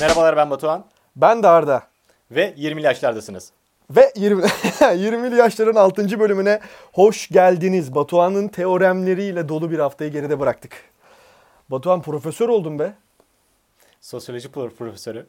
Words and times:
Merhabalar 0.00 0.36
ben 0.36 0.50
Batuhan 0.50 0.84
Ben 1.16 1.42
de 1.42 1.48
Arda. 1.48 1.82
ve 2.30 2.50
20'li 2.56 2.82
yaşlardasınız. 2.82 3.52
Ve 3.90 4.12
20, 4.16 4.42
20'li 4.42 5.36
yaşların 5.38 5.74
6. 5.74 6.20
bölümüne 6.20 6.60
hoş 6.92 7.28
geldiniz. 7.28 7.94
Batuhan'ın 7.94 8.48
teoremleriyle 8.48 9.48
dolu 9.48 9.70
bir 9.70 9.78
haftayı 9.78 10.12
geride 10.12 10.40
bıraktık. 10.40 10.72
Batuhan 11.70 12.02
profesör 12.02 12.48
oldun 12.48 12.78
be. 12.78 12.94
Sosyoloji 14.00 14.48
pro- 14.48 14.70
profesörü. 14.70 15.26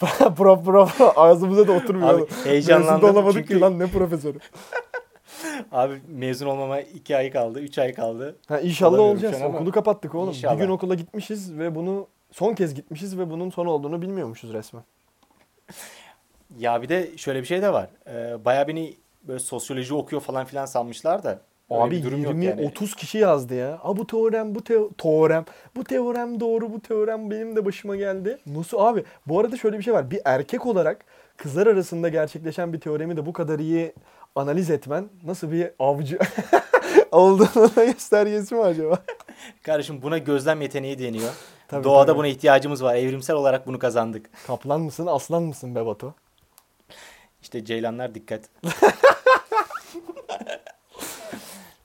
prof 0.36 0.64
prof 0.64 1.00
ağzımıza 1.18 1.68
da 1.68 1.72
oturmuyor. 1.72 2.20
Abi, 2.20 2.26
heyecanlandım 2.44 2.94
Mezun 2.94 3.14
olamadık 3.14 3.42
çünkü- 3.42 3.54
ki 3.54 3.60
lan 3.60 3.78
ne 3.78 3.86
profesörü. 3.86 4.38
Abi 5.72 6.00
mezun 6.08 6.46
olmama 6.46 6.80
2 6.80 7.16
ay 7.16 7.30
kaldı, 7.30 7.60
3 7.60 7.78
ay 7.78 7.94
kaldı. 7.94 8.36
Ha, 8.48 8.60
inşallah 8.60 8.98
olacağız. 8.98 9.36
an 9.42 9.46
ama 9.46 9.58
Okulu 9.58 9.72
kapattık 9.72 10.14
oğlum. 10.14 10.28
İnşallah. 10.28 10.54
Bir 10.54 10.60
gün 10.60 10.70
okula 10.70 10.94
gitmişiz 10.94 11.58
ve 11.58 11.74
bunu 11.74 12.06
son 12.32 12.54
kez 12.54 12.74
gitmişiz 12.74 13.18
ve 13.18 13.30
bunun 13.30 13.50
son 13.50 13.66
olduğunu 13.66 14.02
bilmiyormuşuz 14.02 14.52
resmen. 14.52 14.82
Ya 16.58 16.82
bir 16.82 16.88
de 16.88 17.16
şöyle 17.16 17.40
bir 17.40 17.46
şey 17.46 17.62
de 17.62 17.72
var. 17.72 17.90
Ee, 18.06 18.44
bayağı 18.44 18.68
beni 18.68 18.96
böyle 19.22 19.38
sosyoloji 19.38 19.94
okuyor 19.94 20.22
falan 20.22 20.44
filan 20.44 20.66
sanmışlar 20.66 21.22
da. 21.22 21.40
Abi 21.70 21.96
bir 21.96 22.02
durum 22.02 22.22
yok 22.22 22.32
20 22.32 22.44
yani. 22.44 22.66
30 22.66 22.94
kişi 22.94 23.18
yazdı 23.18 23.54
ya. 23.54 23.78
A 23.82 23.96
bu 23.96 24.06
teorem 24.06 24.54
bu 24.54 24.64
teo 24.64 24.90
teorem. 24.92 25.44
Bu 25.76 25.84
teorem 25.84 26.40
doğru 26.40 26.72
bu 26.72 26.80
teorem 26.80 27.30
benim 27.30 27.56
de 27.56 27.64
başıma 27.64 27.96
geldi. 27.96 28.38
Nasıl 28.46 28.78
abi? 28.78 29.04
Bu 29.26 29.40
arada 29.40 29.56
şöyle 29.56 29.78
bir 29.78 29.82
şey 29.82 29.94
var. 29.94 30.10
Bir 30.10 30.20
erkek 30.24 30.66
olarak 30.66 31.04
kızlar 31.36 31.66
arasında 31.66 32.08
gerçekleşen 32.08 32.72
bir 32.72 32.80
teoremi 32.80 33.16
de 33.16 33.26
bu 33.26 33.32
kadar 33.32 33.58
iyi 33.58 33.92
analiz 34.36 34.70
etmen 34.70 35.08
nasıl 35.24 35.52
bir 35.52 35.70
avcı 35.78 36.18
olduğunu 37.12 37.70
göstergesi 37.86 38.54
mi 38.54 38.62
acaba? 38.62 38.98
Kardeşim 39.62 40.02
buna 40.02 40.18
gözlem 40.18 40.60
yeteneği 40.62 40.98
deniyor. 40.98 41.30
Tabii, 41.68 41.84
Doğada 41.84 42.06
tabii. 42.06 42.18
buna 42.18 42.26
ihtiyacımız 42.26 42.84
var. 42.84 42.94
Evrimsel 42.94 43.36
olarak 43.36 43.66
bunu 43.66 43.78
kazandık. 43.78 44.30
Kaplan 44.46 44.80
mısın, 44.80 45.06
aslan 45.06 45.42
mısın 45.42 45.74
be 45.74 45.86
Batu? 45.86 46.14
İşte 47.42 47.64
ceylanlar 47.64 48.14
dikkat. 48.14 48.40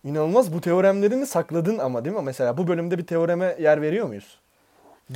İnanılmaz 0.05 0.53
bu 0.53 0.61
teoremlerini 0.61 1.25
sakladın 1.25 1.77
ama 1.77 2.05
değil 2.05 2.15
mi? 2.15 2.21
Mesela 2.21 2.57
bu 2.57 2.67
bölümde 2.67 2.97
bir 2.97 3.05
teoreme 3.05 3.55
yer 3.59 3.81
veriyor 3.81 4.07
muyuz? 4.07 4.39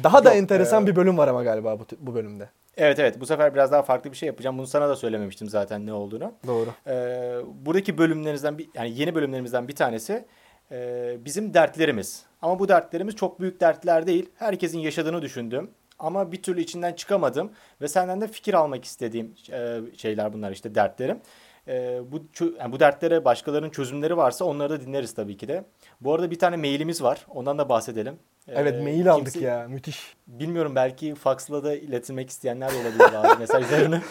Daha 0.04 0.24
da 0.24 0.30
Yok, 0.30 0.38
enteresan 0.38 0.84
e- 0.84 0.88
bir 0.88 0.96
bölüm 0.96 1.18
var 1.18 1.28
ama 1.28 1.44
galiba 1.44 1.80
bu, 1.80 1.86
bu 2.00 2.16
bölümde. 2.16 2.50
Evet 2.78 3.00
evet 3.00 3.20
bu 3.20 3.26
sefer 3.26 3.54
biraz 3.54 3.72
daha 3.72 3.82
farklı 3.82 4.12
bir 4.12 4.18
şey 4.18 4.28
yapacağım. 4.28 4.58
Bunu 4.58 4.68
sana 4.68 4.90
da 4.90 4.96
söylememiştim 4.96 5.50
zaten 5.50 5.86
ne 5.86 5.94
olduğunu. 5.94 6.34
Doğru. 6.48 6.70
Ee, 6.88 7.36
buradaki 7.66 7.98
bölümlerimizden 7.98 8.58
bir 8.58 8.70
yani 8.74 9.00
yeni 9.00 9.16
bölümlerimizden 9.16 9.68
bir 9.68 9.76
tanesi 9.76 10.26
e, 10.72 11.18
bizim 11.26 11.54
dertlerimiz. 11.54 12.24
Ama 12.42 12.60
bu 12.60 12.68
dertlerimiz 12.68 13.16
çok 13.16 13.40
büyük 13.40 13.62
dertler 13.62 14.08
değil. 14.08 14.30
Herkesin 14.36 14.80
yaşadığını 14.80 15.22
düşündüm. 15.22 15.72
Ama 16.00 16.32
bir 16.32 16.44
türlü 16.44 16.62
içinden 16.62 16.94
çıkamadım 16.94 17.52
ve 17.82 17.88
senden 17.88 18.22
de 18.22 18.28
fikir 18.28 18.54
almak 18.54 18.86
istediğim 18.86 19.36
e, 19.52 19.80
şeyler 19.98 20.34
bunlar 20.34 20.52
işte 20.52 20.76
dertlerim. 20.76 21.20
E, 21.68 22.00
bu 22.12 22.22
yani 22.60 22.72
bu 22.72 22.80
dertlere 22.80 23.26
başkalarının 23.26 23.70
çözümleri 23.70 24.18
varsa 24.18 24.46
onları 24.46 24.70
da 24.70 24.82
dinleriz 24.82 25.14
tabii 25.14 25.38
ki 25.38 25.48
de. 25.48 25.64
Bu 26.02 26.14
arada 26.14 26.32
bir 26.32 26.40
tane 26.40 26.58
mailimiz 26.58 27.04
var. 27.04 27.26
Ondan 27.30 27.58
da 27.58 27.70
bahsedelim. 27.70 28.16
Evet 28.48 28.76
Ee, 28.76 28.84
mail 28.84 29.12
aldık 29.12 29.34
kimse- 29.34 29.46
ya. 29.48 29.68
Müthiş. 29.68 30.14
Bilmiyorum 30.28 30.76
belki 30.76 31.16
faksla 31.16 31.64
da 31.64 31.76
iletilmek 31.76 32.30
isteyenler 32.30 32.72
de 32.72 32.76
olabilir 32.76 33.14
bazı 33.24 33.40
mesajlarını. 33.40 34.02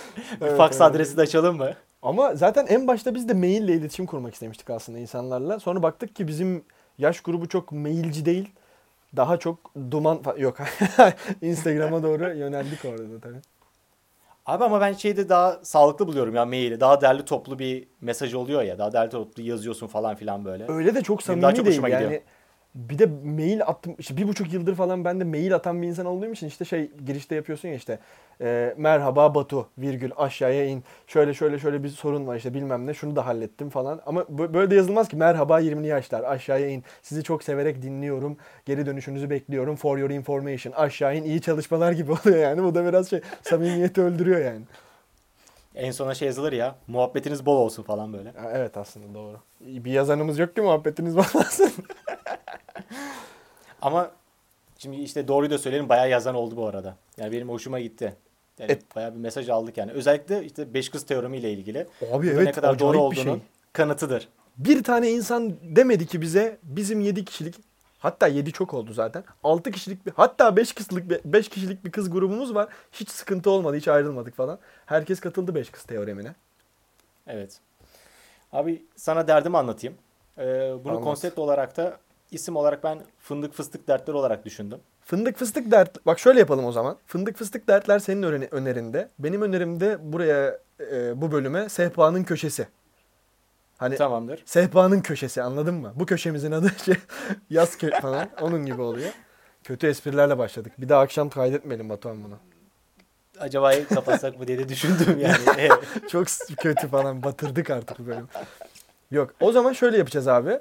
bir 0.41 0.47
Evet, 0.47 0.57
faks 0.57 0.77
evet. 0.81 0.91
adresi 0.91 1.17
de 1.17 1.21
açalım 1.21 1.57
mı? 1.57 1.71
Ama 2.03 2.35
zaten 2.37 2.67
en 2.67 2.87
başta 2.87 3.15
biz 3.15 3.29
de 3.29 3.35
maille 3.35 3.73
iletişim 3.73 4.07
kurmak 4.07 4.35
istemiştik 4.35 4.71
aslında 4.71 4.99
insanlarla. 4.99 5.61
Sonra 5.61 5.83
baktık 5.83 6.17
ki 6.17 6.29
bizim 6.29 6.65
yaş 6.99 7.21
grubu 7.21 7.49
çok 7.49 7.73
mailci 7.73 8.25
değil. 8.25 8.49
Daha 9.17 9.37
çok 9.37 9.59
duman 9.91 10.21
yok. 10.37 10.57
Instagram'a 11.43 12.03
doğru 12.03 12.35
yöneldik 12.37 12.85
orada 12.85 13.03
da 13.11 13.21
tabii. 13.23 13.39
Abi 14.49 14.65
ama 14.65 14.81
ben 14.81 14.93
şeyde 14.93 15.29
daha 15.29 15.59
sağlıklı 15.63 16.07
buluyorum 16.07 16.35
ya 16.35 16.45
maili. 16.45 16.81
Daha 16.81 17.01
derli 17.01 17.25
toplu 17.25 17.59
bir 17.59 17.89
mesaj 18.01 18.35
oluyor 18.35 18.63
ya. 18.63 18.79
Daha 18.79 18.93
derli 18.93 19.11
toplu 19.11 19.43
yazıyorsun 19.43 19.87
falan 19.87 20.15
filan 20.15 20.45
böyle. 20.45 20.65
Öyle 20.69 20.95
de 20.95 21.03
çok 21.03 21.19
Benim 21.19 21.27
samimi 21.27 21.43
daha 21.43 21.55
çok 21.55 21.67
değil 21.67 21.77
hoşuma 21.77 21.89
yani. 21.89 22.03
gidiyor. 22.05 22.23
Bir 22.75 22.99
de 22.99 23.07
mail 23.25 23.63
attım. 23.63 23.95
işte 23.99 24.17
bir 24.17 24.29
buçuk 24.29 24.53
yıldır 24.53 24.75
falan 24.75 25.05
ben 25.05 25.21
de 25.21 25.25
mail 25.25 25.55
atan 25.55 25.83
bir 25.83 25.89
insan 25.89 26.07
olduğum 26.07 26.33
için 26.33 26.47
işte 26.47 26.65
şey 26.65 26.91
girişte 27.07 27.35
yapıyorsun 27.35 27.69
ya 27.69 27.75
işte 27.75 27.99
e, 28.41 28.75
merhaba 28.77 29.35
Batu 29.35 29.69
virgül 29.79 30.11
aşağıya 30.17 30.65
in. 30.67 30.85
Şöyle 31.07 31.35
şöyle 31.35 31.59
şöyle 31.59 31.83
bir 31.85 31.89
sorun 31.89 32.27
var 32.27 32.37
işte 32.37 32.55
bilmem 32.55 32.87
ne 32.87 32.95
şunu 32.95 33.17
da 33.17 33.27
hallettim 33.27 33.71
falan. 33.71 34.01
Ama 34.07 34.21
bö- 34.21 34.55
böyle 34.55 34.71
de 34.71 34.75
yazılmaz 34.75 35.09
ki 35.09 35.17
merhaba 35.17 35.61
20'li 35.61 35.87
yaşlar 35.87 36.25
aşağıya 36.25 36.69
in. 36.69 36.85
Sizi 37.03 37.23
çok 37.23 37.43
severek 37.43 37.83
dinliyorum. 37.83 38.37
Geri 38.67 38.87
dönüşünüzü 38.87 39.31
bekliyorum. 39.31 39.77
For 39.77 39.99
your 39.99 40.11
information. 40.11 40.73
Aşağı 40.73 41.17
in 41.17 41.25
iyi 41.25 41.41
çalışmalar 41.41 41.93
gibi 41.93 42.13
oluyor 42.25 42.39
yani. 42.39 42.63
Bu 42.65 42.75
da 42.75 42.85
biraz 42.85 43.11
şey 43.11 43.21
samimiyeti 43.43 44.03
öldürüyor 44.03 44.45
yani. 44.45 44.63
En 45.75 45.91
sona 45.91 46.15
şey 46.15 46.27
yazılır 46.27 46.53
ya. 46.53 46.75
Muhabbetiniz 46.87 47.47
bol 47.47 47.57
olsun 47.57 47.83
falan 47.83 48.13
böyle. 48.13 48.33
Evet 48.53 48.77
aslında 48.77 49.15
doğru. 49.15 49.37
Bir 49.61 49.91
yazanımız 49.93 50.39
yok 50.39 50.55
ki 50.55 50.61
muhabbetiniz 50.61 51.17
bağlansın. 51.17 51.73
Ama 53.83 54.11
şimdi 54.79 54.97
işte 54.97 55.29
doğruyu 55.29 55.51
da 55.51 55.59
söyleyelim 55.59 55.89
bayağı 55.89 56.11
yazan 56.11 56.35
oldu 56.35 56.57
bu 56.57 56.67
arada. 56.67 56.97
Yani 57.17 57.33
benim 57.33 57.49
hoşuma 57.49 57.81
gitti. 57.81 58.17
Yani 58.59 58.73
Et- 58.73 58.97
bayağı 58.97 59.15
bir 59.15 59.21
mesaj 59.21 59.49
aldık 59.49 59.77
yani. 59.77 59.93
Özellikle 59.93 60.45
işte 60.45 60.75
beş 60.75 60.89
kız 60.89 61.03
teoremi 61.03 61.39
ile 61.39 61.53
ilgili. 61.53 61.87
Abi 62.13 62.29
evet 62.29 62.47
ne 62.47 62.53
kadar 62.53 62.79
doğru 62.79 62.99
olduğunun 62.99 63.35
şey. 63.35 63.43
kanıtıdır. 63.73 64.29
Bir 64.57 64.83
tane 64.83 65.11
insan 65.11 65.57
demedi 65.63 66.07
ki 66.07 66.21
bize 66.21 66.59
bizim 66.63 67.01
7 67.01 67.25
kişilik 67.25 67.55
hatta 67.99 68.27
7 68.27 68.53
çok 68.53 68.75
oldu 68.75 68.93
zaten. 68.93 69.25
6 69.45 69.71
kişilik 69.71 70.07
bir 70.07 70.13
hatta 70.17 70.57
5 70.57 70.73
kişilik 70.73 71.25
5 71.25 71.49
kişilik 71.49 71.85
bir 71.85 71.93
kız 71.93 72.11
grubumuz 72.11 72.55
var. 72.55 72.69
Hiç 72.93 73.11
sıkıntı 73.11 73.51
olmadı, 73.51 73.77
hiç 73.77 73.89
ayrılmadık 73.89 74.35
falan. 74.35 74.59
Herkes 74.87 75.21
katıldı 75.21 75.55
5 75.55 75.71
kız 75.71 75.83
teoremine. 75.83 76.35
Evet. 77.27 77.61
Abi 78.53 78.83
sana 78.97 79.29
derdimi 79.29 79.59
anlatayım. 79.59 79.97
Ee, 80.39 80.73
bunu 80.85 80.93
Anlat. 80.93 81.05
konsept 81.05 81.39
olarak 81.39 81.77
da 81.77 81.99
isim 82.31 82.57
olarak 82.57 82.85
ben 82.85 82.99
fındık 83.19 83.55
fıstık 83.55 83.89
dertler 83.89 84.15
olarak 84.15 84.45
düşündüm. 84.45 84.79
Fındık 85.05 85.37
fıstık 85.37 85.71
dert. 85.71 86.07
Bak 86.07 86.19
şöyle 86.19 86.39
yapalım 86.41 86.65
o 86.65 86.73
zaman. 86.73 86.97
Fındık 87.07 87.37
fıstık 87.37 87.69
dertler 87.69 87.99
senin 87.99 88.23
öne- 88.23 88.49
önerinde. 88.51 89.09
Benim 89.19 89.43
önerimde 89.43 89.99
buraya 90.13 90.59
e, 90.81 91.21
bu 91.21 91.33
bölüme 91.33 91.69
sehpanın 91.69 92.25
köşesi. 92.25 92.69
Hani 93.79 93.97
Tamamdır. 93.97 94.43
sehpanın 94.47 95.01
köşesi 95.01 95.43
anladın 95.43 95.75
mı? 95.75 95.93
Bu 95.97 96.07
köşemizin 96.07 96.53
adı 96.53 96.71
şey, 96.85 96.95
yaz 97.51 97.79
kö 97.79 97.91
falan 98.01 98.29
onun 98.41 98.67
gibi 98.67 98.83
oluyor. 98.83 99.11
Kötü 99.65 99.87
esprilerle 99.87 100.39
başladık. 100.39 100.73
Bir 100.79 100.89
daha 100.89 101.01
akşam 101.01 101.31
kaydetmeyelim 101.31 101.89
Batuhan 101.89 102.25
bunu. 102.25 102.35
Acaba 103.41 103.73
kapatsak 103.95 104.39
mı 104.41 104.47
diye 104.47 104.59
de 104.59 104.69
düşündüm 104.69 105.19
yani. 105.21 105.69
Çok 106.09 106.27
kötü 106.59 106.89
falan 106.89 107.23
batırdık 107.23 107.71
artık 107.71 107.99
bu 107.99 108.07
bölümü. 108.07 108.27
Yok 109.11 109.35
o 109.41 109.53
zaman 109.53 109.73
şöyle 109.73 109.99
yapacağız 109.99 110.29
abi. 110.29 110.61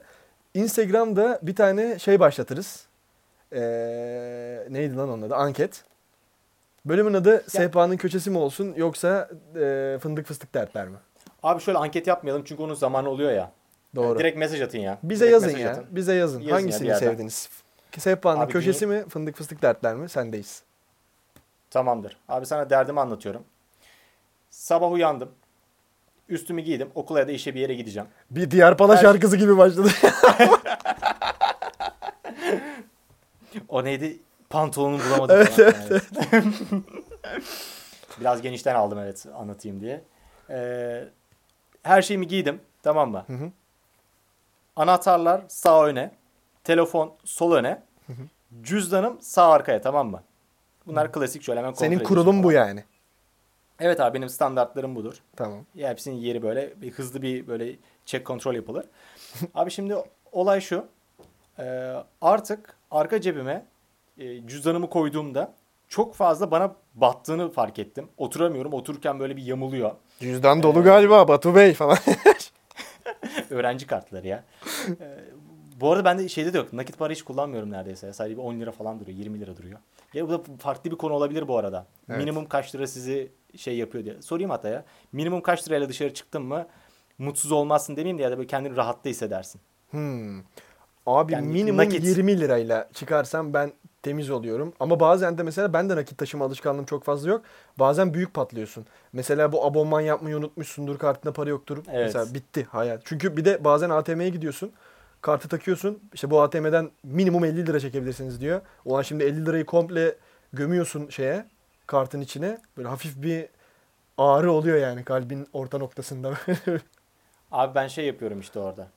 Instagram'da 0.62 1.40
bir 1.42 1.56
tane 1.56 2.00
şey 2.00 2.20
başlatırız. 2.20 2.86
Ee, 3.54 3.60
neydi 4.70 4.96
lan 4.96 5.10
onun 5.10 5.22
adı? 5.22 5.36
Anket. 5.36 5.84
Bölümün 6.86 7.14
adı 7.14 7.44
Sehpanın 7.48 7.98
Köşesi 7.98 8.30
mi 8.30 8.38
olsun 8.38 8.74
yoksa 8.78 9.30
e, 9.56 9.98
Fındık 10.02 10.26
Fıstık 10.26 10.54
Dertler 10.54 10.88
mi? 10.88 10.98
Abi 11.44 11.62
şöyle 11.62 11.78
anket 11.78 12.08
yapmayalım 12.08 12.44
çünkü 12.46 12.64
onun 12.64 12.74
zamanı 12.74 13.10
oluyor 13.10 13.32
ya. 13.32 13.52
Doğru. 13.96 14.08
Yani 14.08 14.20
direkt 14.20 14.38
mesaj 14.38 14.62
atın 14.62 14.78
ya. 14.80 14.98
Bize 15.04 15.26
Direkt 15.28 15.34
yazın 15.44 15.58
ya. 15.58 15.72
atın. 15.72 15.86
Bize 15.92 16.14
yazın. 16.14 16.40
Yazın 16.40 16.50
ya 16.50 16.56
Hangisini 16.56 16.88
yerden. 16.88 17.00
sevdiniz? 17.00 17.50
Sehpanın 17.98 18.40
Abi 18.40 18.52
Köşesi 18.52 18.86
dünya- 18.88 19.04
mi? 19.04 19.10
Fındık 19.10 19.36
Fıstık 19.36 19.62
Dertler 19.62 19.96
mi? 19.96 20.10
Sendeyiz. 20.10 20.64
Tamamdır. 21.70 22.18
Abi 22.30 22.46
sana 22.46 22.70
derdimi 22.70 23.00
anlatıyorum. 23.00 23.44
Sabah 24.50 24.92
uyandım. 24.92 25.32
Üstümü 26.30 26.62
giydim. 26.62 26.90
Okula 26.96 27.20
ya 27.20 27.28
da 27.28 27.32
işe 27.32 27.56
bir 27.56 27.60
yere 27.60 27.74
gideceğim. 27.76 28.08
Bir 28.32 28.52
diğer 28.52 28.78
pala 28.78 28.96
Her- 28.96 29.02
şarkısı 29.02 29.38
gibi 29.38 29.58
başladı. 29.58 29.90
O 33.70 33.84
neydi? 33.84 34.20
Pantolonu 34.50 35.00
bulamadım 35.06 35.36
Evet, 35.38 35.50
falan. 35.50 35.74
Evet. 35.90 36.04
Biraz 38.20 38.42
genişten 38.42 38.76
aldım 38.76 39.00
evet 39.00 39.26
anlatayım 39.36 39.82
diye. 39.82 40.04
Ee, 40.50 41.04
her 41.84 42.02
şeyimi 42.02 42.28
giydim. 42.28 42.62
Tamam 42.84 43.12
mı? 43.12 43.24
Hı 43.28 43.34
hı. 43.34 43.52
Anahtarlar 44.76 45.42
sağ 45.48 45.86
öne. 45.86 46.12
Telefon 46.64 47.14
sol 47.26 47.52
öne. 47.52 47.84
Cüzdanım 48.62 49.22
sağ 49.22 49.52
arkaya 49.52 49.82
tamam 49.82 50.10
mı? 50.10 50.24
Bunlar 50.86 51.12
klasik 51.12 51.44
şöyle 51.44 51.60
hemen 51.60 51.72
kontrol 51.72 51.86
Senin 51.88 52.04
kurulum 52.04 52.44
bu 52.44 52.52
yani. 52.52 52.84
Evet 53.80 54.00
abi 54.00 54.18
benim 54.18 54.30
standartlarım 54.30 54.96
budur. 54.96 55.14
Tamam. 55.36 55.66
Ya 55.76 55.90
hepsinin 55.90 56.16
yeri 56.16 56.44
böyle 56.44 56.82
bir 56.82 56.92
hızlı 56.92 57.22
bir 57.22 57.48
böyle 57.48 57.76
check 58.06 58.26
kontrol 58.26 58.56
yapılır. 58.56 58.86
Abi 59.56 59.72
şimdi 59.72 59.96
olay 60.32 60.62
şu. 60.62 60.86
Ee, 61.60 61.94
artık 62.22 62.76
arka 62.92 63.22
cebime 63.22 63.66
e, 64.18 64.48
cüzdanımı 64.48 64.90
koyduğumda 64.90 65.54
çok 65.88 66.16
fazla 66.16 66.52
bana 66.52 66.76
battığını 66.96 67.52
fark 67.52 67.80
ettim. 67.80 68.10
Oturamıyorum. 68.18 68.74
Otururken 68.74 69.20
böyle 69.20 69.38
bir 69.38 69.44
yamuluyor. 69.44 69.92
Cüzdan 70.20 70.64
dolu 70.64 70.84
galiba 70.84 71.28
Batu 71.28 71.56
Bey 71.56 71.74
falan. 71.74 71.98
Öğrenci 73.50 73.88
kartları 73.88 74.28
ya. 74.28 74.44
Ee, 75.02 75.20
bu 75.82 75.92
arada 75.92 76.06
bende 76.06 76.30
şeyde 76.30 76.54
de 76.54 76.58
yok. 76.58 76.74
Nakit 76.74 76.98
para 76.98 77.14
hiç 77.14 77.24
kullanmıyorum 77.24 77.72
neredeyse. 77.72 78.14
Sadece 78.14 78.38
bir 78.38 78.42
10 78.42 78.60
lira 78.60 78.72
falan 78.72 79.00
duruyor. 79.00 79.18
20 79.18 79.40
lira 79.40 79.58
duruyor. 79.58 79.80
Ya 80.14 80.28
bu 80.28 80.32
da 80.32 80.42
farklı 80.60 80.92
bir 80.92 80.96
konu 80.96 81.14
olabilir 81.14 81.48
bu 81.48 81.58
arada. 81.58 81.86
Evet. 82.10 82.20
Minimum 82.20 82.46
kaç 82.46 82.76
lira 82.76 82.88
sizi 82.88 83.32
şey 83.58 83.78
yapıyor 83.78 84.06
diye. 84.06 84.22
Sorayım 84.22 84.50
hatta 84.50 84.70
ya. 84.70 84.86
Minimum 85.12 85.42
kaç 85.42 85.68
lirayla 85.68 85.90
dışarı 85.90 86.14
çıktın 86.14 86.42
mı 86.42 86.68
mutsuz 87.18 87.52
olmazsın 87.52 87.96
demeyeyim 87.96 88.18
de 88.18 88.24
ya 88.24 88.32
da 88.32 88.38
böyle 88.38 88.48
kendini 88.48 88.76
rahatta 88.76 89.10
hissedersin. 89.10 89.62
Hmm. 89.92 90.40
Abi 91.06 91.34
Yani 91.34 91.48
minimum 91.48 91.78
nakit. 91.86 92.06
20 92.06 92.40
lirayla 92.40 92.90
çıkarsam 92.94 93.54
ben 93.54 93.72
temiz 94.04 94.30
oluyorum. 94.30 94.74
Ama 94.80 95.00
bazen 95.00 95.38
de 95.38 95.44
mesela 95.44 95.74
ben 95.74 95.90
de 95.90 95.96
nakit 95.96 96.18
taşıma 96.18 96.46
alışkanlığım 96.46 96.86
çok 96.86 97.04
fazla 97.04 97.30
yok. 97.30 97.42
Bazen 97.80 98.14
büyük 98.14 98.34
patlıyorsun. 98.34 98.86
Mesela 99.14 99.52
bu 99.52 99.66
abonman 99.66 100.02
yapmayı 100.02 100.38
unutmuşsundur. 100.38 100.98
Kartında 100.98 101.34
para 101.34 101.50
yoktur. 101.50 101.78
Evet. 101.92 102.06
Mesela 102.06 102.34
bitti 102.34 102.68
hayat. 102.72 103.02
Çünkü 103.06 103.38
bir 103.38 103.46
de 103.46 103.64
bazen 103.64 103.90
ATM'ye 103.90 104.30
gidiyorsun. 104.30 104.72
Kartı 105.22 105.48
takıyorsun. 105.48 106.00
İşte 106.14 106.32
bu 106.32 106.42
ATM'den 106.42 106.92
minimum 107.04 107.46
50 107.46 107.68
lira 107.68 107.80
çekebilirsiniz 107.80 108.42
diyor. 108.42 108.62
Ulan 108.86 109.02
şimdi 109.02 109.24
50 109.24 109.46
lirayı 109.46 109.66
komple 109.66 110.16
gömüyorsun 110.54 111.10
şeye 111.10 111.46
kartın 111.88 112.22
içine. 112.22 112.58
Böyle 112.78 112.88
hafif 112.88 113.22
bir 113.22 113.48
ağrı 114.18 114.52
oluyor 114.52 114.78
yani 114.78 115.04
kalbin 115.04 115.48
orta 115.54 115.78
noktasında. 115.78 116.34
Abi 117.52 117.76
ben 117.76 117.88
şey 117.88 118.06
yapıyorum 118.06 118.40
işte 118.40 118.60
orada. 118.60 118.88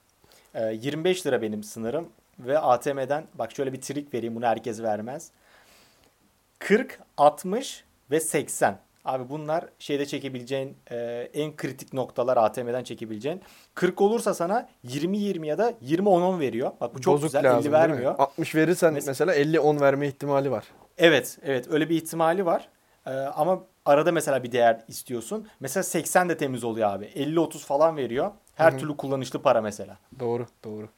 Ee, 0.55 0.73
25 0.73 1.27
lira 1.27 1.43
benim 1.43 1.63
sınırım 1.63 2.09
ve 2.39 2.59
ATM'den 2.59 3.25
bak 3.35 3.53
şöyle 3.53 3.73
bir 3.73 3.81
trik 3.81 4.15
vereyim 4.15 4.35
bunu 4.35 4.47
herkes 4.47 4.83
vermez. 4.83 5.31
40, 6.59 7.01
60 7.17 7.85
ve 8.11 8.21
80. 8.21 8.79
Abi 9.05 9.29
bunlar 9.29 9.65
şeyde 9.79 10.07
çekebileceğin 10.07 10.77
e, 10.91 10.97
en 11.35 11.57
kritik 11.57 11.93
noktalar 11.93 12.37
ATM'den 12.37 12.85
çekebileceğin. 12.85 13.41
40 13.75 14.01
olursa 14.01 14.35
sana 14.35 14.69
20-20 14.87 15.47
ya 15.47 15.59
da 15.59 15.71
20-10-10 15.71 16.41
veriyor. 16.41 16.71
Bak 16.81 16.95
bu 16.95 17.01
çok 17.01 17.15
Bozuk 17.15 17.29
güzel. 17.29 17.45
lazım, 17.45 17.59
50 17.59 17.63
değil 17.65 17.85
mi? 17.87 17.91
vermiyor. 17.93 18.15
60 18.19 18.55
verirsen 18.55 18.93
Mes- 18.95 19.07
mesela 19.07 19.35
50-10 19.37 19.81
verme 19.81 20.09
ihtimali 20.09 20.51
var. 20.51 20.65
Evet, 20.99 21.39
evet 21.43 21.67
öyle 21.71 21.89
bir 21.89 21.97
ihtimali 21.97 22.47
var. 22.47 22.69
Ee, 23.07 23.11
ama 23.11 23.61
arada 23.85 24.13
mesela 24.13 24.43
bir 24.43 24.53
değer 24.53 24.85
istiyorsun. 24.89 25.49
Mesela 25.61 25.83
80 25.85 26.29
de 26.29 26.37
temiz 26.37 26.65
oluyor 26.65 26.91
abi. 26.91 27.05
50-30 27.05 27.59
falan 27.59 27.97
veriyor. 27.97 28.31
Her 28.55 28.71
Hı 28.73 28.75
hı. 28.77 28.81
türlü 28.81 28.97
kullanışlı 28.97 29.43
para 29.43 29.61
mesela. 29.61 29.99
Doğru, 30.21 30.47
doğru. 30.65 30.89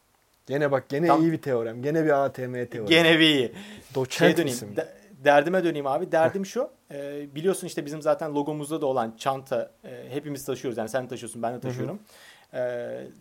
Gene 0.47 0.71
bak 0.71 0.89
gene 0.89 1.07
Tam- 1.07 1.21
iyi 1.23 1.33
bir 1.33 1.43
teorem. 1.43 1.83
Gene 1.83 2.05
bir 2.05 2.25
ATM 2.25 2.65
teoremi. 2.67 2.89
Gene 2.89 3.19
bir 3.19 3.25
iyi. 3.35 3.53
Doçent 3.95 4.33
döneyim. 4.37 4.45
misin? 4.55 4.77
de- 4.77 4.89
derdime 5.25 5.65
döneyim 5.65 5.87
abi. 5.87 6.13
Derdim 6.13 6.47
şu. 6.47 6.71
e, 6.91 7.27
biliyorsun 7.35 7.67
işte 7.67 7.87
bizim 7.87 8.03
zaten 8.03 8.35
logomuzda 8.35 8.81
da 8.81 8.87
olan 8.87 9.15
çanta 9.19 9.71
e, 9.85 10.05
hepimiz 10.11 10.45
taşıyoruz. 10.45 10.79
Yani 10.79 10.89
sen 10.89 11.09
taşıyorsun 11.09 11.43
ben 11.43 11.55
de 11.55 11.61
taşıyorum. 11.61 11.99
E, 12.55 12.61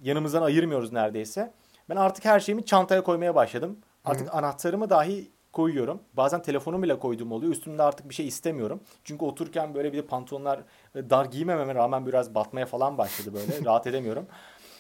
yanımızdan 0.04 0.42
ayırmıyoruz 0.42 0.92
neredeyse. 0.92 1.54
Ben 1.90 1.96
artık 1.96 2.26
her 2.26 2.40
şeyimi 2.40 2.66
çantaya 2.66 3.04
koymaya 3.04 3.36
başladım. 3.36 3.78
Artık 4.06 4.36
anahtarımı 4.36 4.90
dahi 4.90 5.32
koyuyorum. 5.54 6.02
Bazen 6.14 6.42
telefonumu 6.42 6.84
bile 6.84 7.00
koyduğum 7.00 7.32
oluyor. 7.32 7.52
Üstümde 7.52 7.84
artık 7.84 8.10
bir 8.10 8.14
şey 8.14 8.28
istemiyorum. 8.28 8.82
Çünkü 9.04 9.26
otururken 9.26 9.76
böyle 9.76 9.94
bir 9.94 9.98
de 9.98 10.06
pantolonlar 10.06 10.60
e, 10.96 11.10
dar 11.10 11.26
giymememe 11.26 11.76
rağmen 11.76 12.06
biraz 12.06 12.36
batmaya 12.36 12.66
falan 12.66 12.98
başladı 12.98 13.34
böyle. 13.34 13.66
Rahat 13.66 13.88
edemiyorum. 13.88 14.28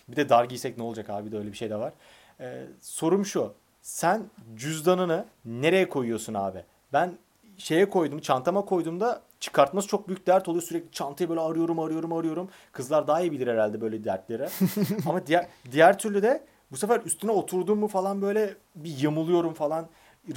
Bir 0.07 0.15
de 0.15 0.29
dar 0.29 0.43
giysek 0.45 0.77
ne 0.77 0.83
olacak 0.83 1.09
abi 1.09 1.31
de 1.31 1.37
öyle 1.37 1.51
bir 1.51 1.57
şey 1.57 1.69
de 1.69 1.75
var. 1.75 1.93
Ee, 2.39 2.65
sorum 2.81 3.25
şu. 3.25 3.53
Sen 3.81 4.23
cüzdanını 4.55 5.25
nereye 5.45 5.89
koyuyorsun 5.89 6.33
abi? 6.33 6.63
Ben 6.93 7.17
şeye 7.57 7.89
koydum, 7.89 8.19
çantama 8.19 8.65
koyduğumda 8.65 9.21
çıkartması 9.39 9.87
çok 9.87 10.07
büyük 10.07 10.27
dert 10.27 10.47
oluyor. 10.47 10.63
Sürekli 10.63 10.91
çantayı 10.91 11.29
böyle 11.29 11.41
arıyorum, 11.41 11.79
arıyorum, 11.79 12.13
arıyorum. 12.13 12.49
Kızlar 12.71 13.07
daha 13.07 13.21
iyi 13.21 13.31
bilir 13.31 13.47
herhalde 13.47 13.81
böyle 13.81 14.03
dertleri. 14.03 14.47
Ama 15.05 15.27
diğer 15.27 15.47
diğer 15.71 15.99
türlü 15.99 16.21
de 16.21 16.43
bu 16.71 16.77
sefer 16.77 17.01
üstüne 17.05 17.31
oturduğum 17.31 17.79
mu 17.79 17.87
falan 17.87 18.21
böyle 18.21 18.55
bir 18.75 18.97
yamuluyorum 18.97 19.53
falan. 19.53 19.87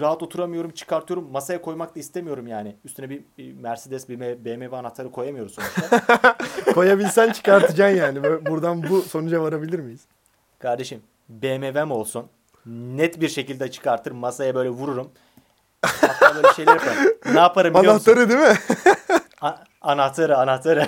Rahat 0.00 0.22
oturamıyorum, 0.22 0.70
çıkartıyorum. 0.70 1.30
Masaya 1.30 1.62
koymak 1.62 1.96
da 1.96 2.00
istemiyorum 2.00 2.46
yani. 2.46 2.76
Üstüne 2.84 3.10
bir, 3.10 3.22
bir 3.38 3.52
Mercedes, 3.52 4.08
bir 4.08 4.20
BMW 4.20 4.76
anahtarı 4.76 5.10
koyamıyoruz 5.10 5.54
sonuçta. 5.54 6.36
Koyabilsen 6.74 7.32
çıkartacaksın 7.32 7.98
yani. 7.98 8.22
Böyle 8.22 8.46
Buradan 8.46 8.82
bu 8.90 9.02
sonuca 9.02 9.42
varabilir 9.42 9.78
miyiz? 9.78 10.00
Kardeşim 10.58 11.02
BMW'm 11.28 11.90
olsun. 11.90 12.26
Net 12.66 13.20
bir 13.20 13.28
şekilde 13.28 13.70
çıkartır 13.70 14.12
masaya 14.12 14.54
böyle 14.54 14.70
vururum. 14.70 15.10
Hatta 15.86 16.36
böyle 16.36 16.48
şeyler 16.56 16.72
yaparım. 16.72 16.96
Ne 17.34 17.40
yaparım 17.40 17.74
biliyor 17.74 17.94
musun? 17.94 18.12
Anahtarı 18.12 18.28
değil 18.30 18.40
mi? 18.50 18.56
A- 19.40 19.56
anahtarı 19.80 20.36
anahtarı. 20.38 20.86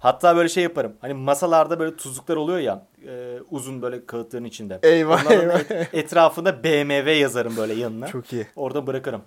Hatta 0.00 0.36
böyle 0.36 0.48
şey 0.48 0.62
yaparım. 0.62 0.92
Hani 1.00 1.14
masalarda 1.14 1.78
böyle 1.78 1.96
tuzluklar 1.96 2.36
oluyor 2.36 2.58
ya 2.58 2.82
e, 3.08 3.38
uzun 3.50 3.82
böyle 3.82 4.06
kağıtların 4.06 4.44
içinde. 4.44 4.78
Eyvah, 4.82 5.26
Onların 5.26 5.40
eyvah. 5.40 5.60
et- 5.60 5.88
etrafında 5.94 6.64
BMW 6.64 7.10
yazarım 7.12 7.56
böyle 7.56 7.74
yanına. 7.74 8.06
Çok 8.08 8.32
iyi. 8.32 8.46
Orada 8.56 8.86
bırakırım. 8.86 9.22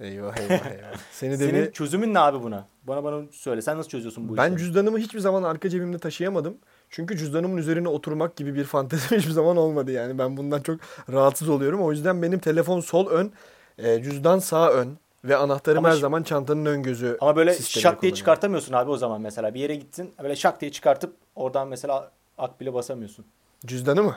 Eyvah 0.00 0.36
eyvah 0.36 0.66
eyvah. 0.66 0.94
Seni 1.12 1.30
de 1.32 1.36
Senin 1.36 1.54
bir... 1.66 1.72
çözümün 1.72 2.14
ne 2.14 2.18
abi 2.18 2.42
buna? 2.42 2.66
Bana 2.84 3.04
bana 3.04 3.22
söyle. 3.32 3.62
Sen 3.62 3.78
nasıl 3.78 3.88
çözüyorsun 3.90 4.28
bu 4.28 4.36
Ben 4.36 4.48
işi? 4.52 4.58
cüzdanımı 4.58 4.98
hiçbir 4.98 5.20
zaman 5.20 5.42
arka 5.42 5.68
cebimde 5.68 5.98
taşıyamadım. 5.98 6.54
Çünkü 6.90 7.16
cüzdanımın 7.16 7.56
üzerine 7.56 7.88
oturmak 7.88 8.36
gibi 8.36 8.54
bir 8.54 8.64
fantezim 8.64 9.18
hiçbir 9.18 9.30
zaman 9.32 9.56
olmadı 9.56 9.90
yani. 9.92 10.18
Ben 10.18 10.36
bundan 10.36 10.60
çok 10.60 10.80
rahatsız 11.12 11.48
oluyorum. 11.48 11.82
O 11.82 11.92
yüzden 11.92 12.22
benim 12.22 12.38
telefon 12.38 12.80
sol 12.80 13.06
ön, 13.10 13.32
e, 13.78 14.02
cüzdan 14.02 14.38
sağ 14.38 14.70
ön 14.70 14.98
ve 15.24 15.36
anahtarım 15.36 15.78
Ama 15.78 15.94
her 15.94 16.00
zaman 16.00 16.22
çantanın 16.22 16.66
ön 16.66 16.82
gözü 16.82 17.16
Ama 17.20 17.36
böyle 17.36 17.54
şak 17.54 18.02
diye 18.02 18.14
çıkartamıyorsun 18.14 18.72
abi 18.72 18.90
o 18.90 18.96
zaman 18.96 19.20
mesela. 19.20 19.54
Bir 19.54 19.60
yere 19.60 19.74
gittin 19.74 20.14
böyle 20.22 20.36
şak 20.36 20.60
diye 20.60 20.72
çıkartıp 20.72 21.16
oradan 21.36 21.68
mesela 21.68 22.10
ak 22.38 22.60
bile 22.60 22.74
basamıyorsun. 22.74 23.24
Cüzdanı 23.66 24.02
mı? 24.02 24.16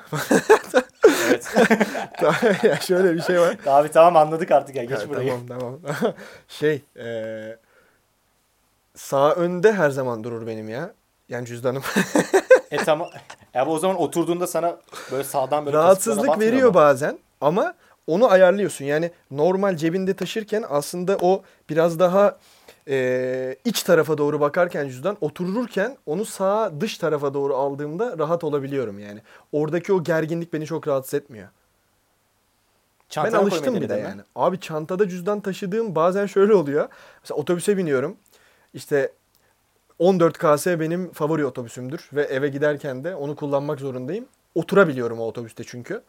Evet. 1.28 1.56
ya 2.63 2.75
şöyle 2.75 3.16
bir 3.16 3.22
şey 3.22 3.40
var. 3.40 3.57
abi 3.68 3.92
tamam 3.92 4.16
anladık 4.16 4.52
artık 4.52 4.75
ya. 4.75 4.84
Geç 4.84 5.00
Ha, 5.00 5.10
burayı. 5.10 5.34
Tamam 5.48 5.48
tamam. 5.48 6.13
şey 6.48 6.81
e, 6.98 7.57
sağ 8.96 9.34
önde 9.34 9.74
her 9.74 9.90
zaman 9.90 10.24
durur 10.24 10.48
benim 10.48 10.69
ya. 10.69 10.94
Yani 11.30 11.46
cüzdanım. 11.46 11.84
E 12.72 12.78
tamam. 12.78 13.10
Ya 13.54 13.68
bu 13.68 13.74
o 13.74 13.80
zaman 13.80 14.02
oturduğunda 14.02 14.48
sana 14.48 14.78
böyle 15.12 15.24
sağdan 15.24 15.66
böyle 15.66 15.78
Rahatsızlık 15.78 16.40
veriyor 16.40 16.68
mu? 16.68 16.74
bazen 16.74 17.19
ama 17.42 17.74
onu 18.07 18.31
ayarlıyorsun. 18.31 18.86
Yani 18.86 19.12
normal 19.31 19.78
cebinde 19.78 20.13
taşırken 20.13 20.66
aslında 20.69 21.18
o 21.22 21.44
biraz 21.69 22.00
daha 22.00 22.38
e, 22.88 23.56
iç 23.66 23.84
tarafa 23.84 24.18
doğru 24.18 24.40
bakarken 24.40 24.88
cüzdan 24.88 25.18
otururken 25.21 25.97
onu 26.06 26.26
sağ 26.26 26.81
dış 26.81 26.97
tarafa 26.97 27.33
doğru 27.33 27.56
aldığımda 27.56 28.18
rahat 28.18 28.44
olabiliyorum 28.44 29.00
yani. 29.00 29.21
Oradaki 29.52 29.94
o 29.94 30.04
gerginlik 30.04 30.54
beni 30.54 30.66
çok 30.66 30.88
rahatsız 30.88 31.14
etmiyor. 31.14 31.47
Çantana 33.09 33.33
ben 33.33 33.44
alıştım 33.44 33.81
bir 33.81 33.90
de 33.90 33.95
yani. 33.95 34.21
Abi 34.35 34.59
çantada 34.59 35.09
cüzdan 35.09 35.40
taşıdığım 35.40 35.95
bazen 35.95 36.26
şöyle 36.26 36.54
oluyor. 36.54 36.88
Mesela 37.21 37.38
otobüse 37.38 37.78
biniyorum. 37.78 38.18
İşte 38.74 39.12
14 40.00 40.38
KS 40.38 40.68
benim 40.68 41.12
favori 41.12 41.45
otobüsümdür 41.45 42.09
ve 42.14 42.24
eve 42.24 42.50
giderken 42.50 43.04
de 43.04 43.16
onu 43.16 43.35
kullanmak 43.35 43.80
zorundayım. 43.80 44.26
Oturabiliyorum 44.56 45.19
o 45.19 45.24
otobüste 45.24 45.64
çünkü. 45.64 46.02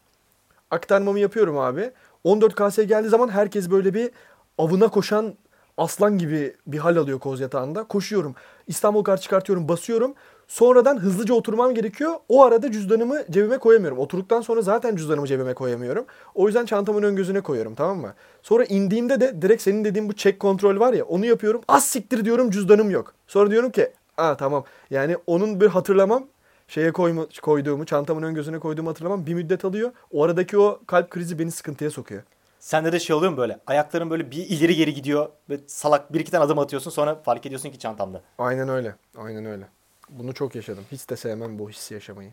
Aktarmamı 0.70 1.18
yapıyorum 1.18 1.58
abi. 1.58 1.90
14 2.24 2.54
KS 2.54 2.76
geldiği 2.76 3.08
zaman 3.08 3.28
herkes 3.28 3.70
böyle 3.70 3.94
bir 3.94 4.10
avına 4.58 4.88
koşan 4.88 5.34
aslan 5.76 6.18
gibi 6.18 6.56
bir 6.66 6.78
hal 6.78 6.96
alıyor 6.96 7.18
koz 7.18 7.40
yatağında. 7.40 7.84
Koşuyorum. 7.84 8.34
İstanbul 8.66 9.04
kart 9.04 9.22
çıkartıyorum, 9.22 9.68
basıyorum. 9.68 10.14
Sonradan 10.48 10.98
hızlıca 10.98 11.34
oturmam 11.34 11.74
gerekiyor. 11.74 12.14
O 12.28 12.44
arada 12.44 12.72
cüzdanımı 12.72 13.24
cebime 13.30 13.58
koyamıyorum. 13.58 13.98
Oturduktan 13.98 14.40
sonra 14.40 14.62
zaten 14.62 14.96
cüzdanımı 14.96 15.26
cebime 15.26 15.54
koyamıyorum. 15.54 16.04
O 16.34 16.46
yüzden 16.46 16.66
çantamın 16.66 17.02
ön 17.02 17.16
gözüne 17.16 17.40
koyuyorum 17.40 17.74
tamam 17.74 17.98
mı? 17.98 18.14
Sonra 18.42 18.64
indiğimde 18.64 19.20
de 19.20 19.42
direkt 19.42 19.62
senin 19.62 19.84
dediğin 19.84 20.08
bu 20.08 20.12
check 20.12 20.40
kontrol 20.40 20.80
var 20.80 20.92
ya 20.92 21.04
onu 21.04 21.26
yapıyorum. 21.26 21.60
Az 21.68 21.84
siktir 21.84 22.24
diyorum 22.24 22.50
cüzdanım 22.50 22.90
yok. 22.90 23.14
Sonra 23.26 23.50
diyorum 23.50 23.70
ki 23.70 23.92
aa 24.16 24.36
tamam 24.36 24.64
yani 24.90 25.16
onun 25.26 25.60
bir 25.60 25.66
hatırlamam 25.66 26.26
şeye 26.68 26.92
koyma, 26.92 27.26
koyduğumu 27.42 27.86
çantamın 27.86 28.22
ön 28.22 28.34
gözüne 28.34 28.58
koyduğumu 28.58 28.90
hatırlamam 28.90 29.26
bir 29.26 29.34
müddet 29.34 29.64
alıyor. 29.64 29.92
O 30.12 30.24
aradaki 30.24 30.58
o 30.58 30.80
kalp 30.86 31.10
krizi 31.10 31.38
beni 31.38 31.50
sıkıntıya 31.50 31.90
sokuyor. 31.90 32.22
Sende 32.60 32.92
de 32.92 33.00
şey 33.00 33.16
oluyor 33.16 33.32
mu 33.32 33.38
böyle? 33.38 33.58
Ayakların 33.66 34.10
böyle 34.10 34.30
bir 34.30 34.46
ileri 34.46 34.76
geri 34.76 34.94
gidiyor. 34.94 35.28
Ve 35.50 35.58
salak 35.66 36.12
bir 36.12 36.20
iki 36.20 36.30
tane 36.30 36.44
adım 36.44 36.58
atıyorsun 36.58 36.90
sonra 36.90 37.14
fark 37.14 37.46
ediyorsun 37.46 37.70
ki 37.70 37.78
çantamda. 37.78 38.20
Aynen 38.38 38.68
öyle. 38.68 38.94
Aynen 39.16 39.44
öyle. 39.46 39.64
Bunu 40.10 40.34
çok 40.34 40.54
yaşadım. 40.54 40.84
Hiç 40.92 41.10
de 41.10 41.16
sevmem 41.16 41.58
bu 41.58 41.70
hissi 41.70 41.94
yaşamayı. 41.94 42.32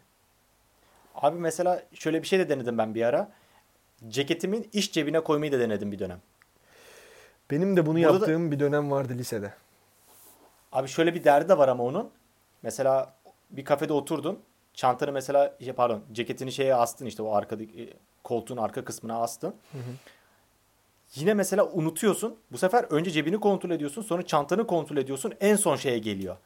Abi 1.15 1.39
mesela 1.39 1.83
şöyle 1.93 2.21
bir 2.21 2.27
şey 2.27 2.39
de 2.39 2.49
denedim 2.49 2.77
ben 2.77 2.95
bir 2.95 3.01
ara. 3.03 3.31
Ceketimin 4.07 4.69
iç 4.73 4.91
cebine 4.93 5.19
koymayı 5.19 5.51
da 5.51 5.59
denedim 5.59 5.91
bir 5.91 5.99
dönem. 5.99 6.19
Benim 7.51 7.77
de 7.77 7.85
bunu 7.85 7.95
Burada 7.97 8.07
da- 8.09 8.13
yaptığım 8.13 8.51
bir 8.51 8.59
dönem 8.59 8.91
vardı 8.91 9.13
lisede. 9.17 9.53
Abi 10.71 10.87
şöyle 10.87 11.13
bir 11.15 11.23
derdi 11.23 11.49
de 11.49 11.57
var 11.57 11.67
ama 11.67 11.83
onun. 11.83 12.09
Mesela 12.63 13.13
bir 13.53 13.65
kafede 13.65 13.93
oturdun. 13.93 14.39
Çantanı 14.73 15.11
mesela 15.11 15.55
şey 15.63 15.73
pardon 15.73 16.01
ceketini 16.11 16.51
şeye 16.51 16.75
astın 16.75 17.05
işte 17.05 17.23
o 17.23 17.33
arkadaki 17.33 17.83
e, 17.83 17.93
koltuğun 18.23 18.57
arka 18.57 18.85
kısmına 18.85 19.21
astın. 19.21 19.55
Yine 21.15 21.33
mesela 21.33 21.65
unutuyorsun. 21.65 22.35
Bu 22.51 22.57
sefer 22.57 22.83
önce 22.89 23.11
cebini 23.11 23.39
kontrol 23.39 23.69
ediyorsun. 23.69 24.01
Sonra 24.01 24.25
çantanı 24.25 24.67
kontrol 24.67 24.97
ediyorsun. 24.97 25.33
En 25.39 25.55
son 25.55 25.75
şeye 25.75 25.97
geliyor. 25.97 26.37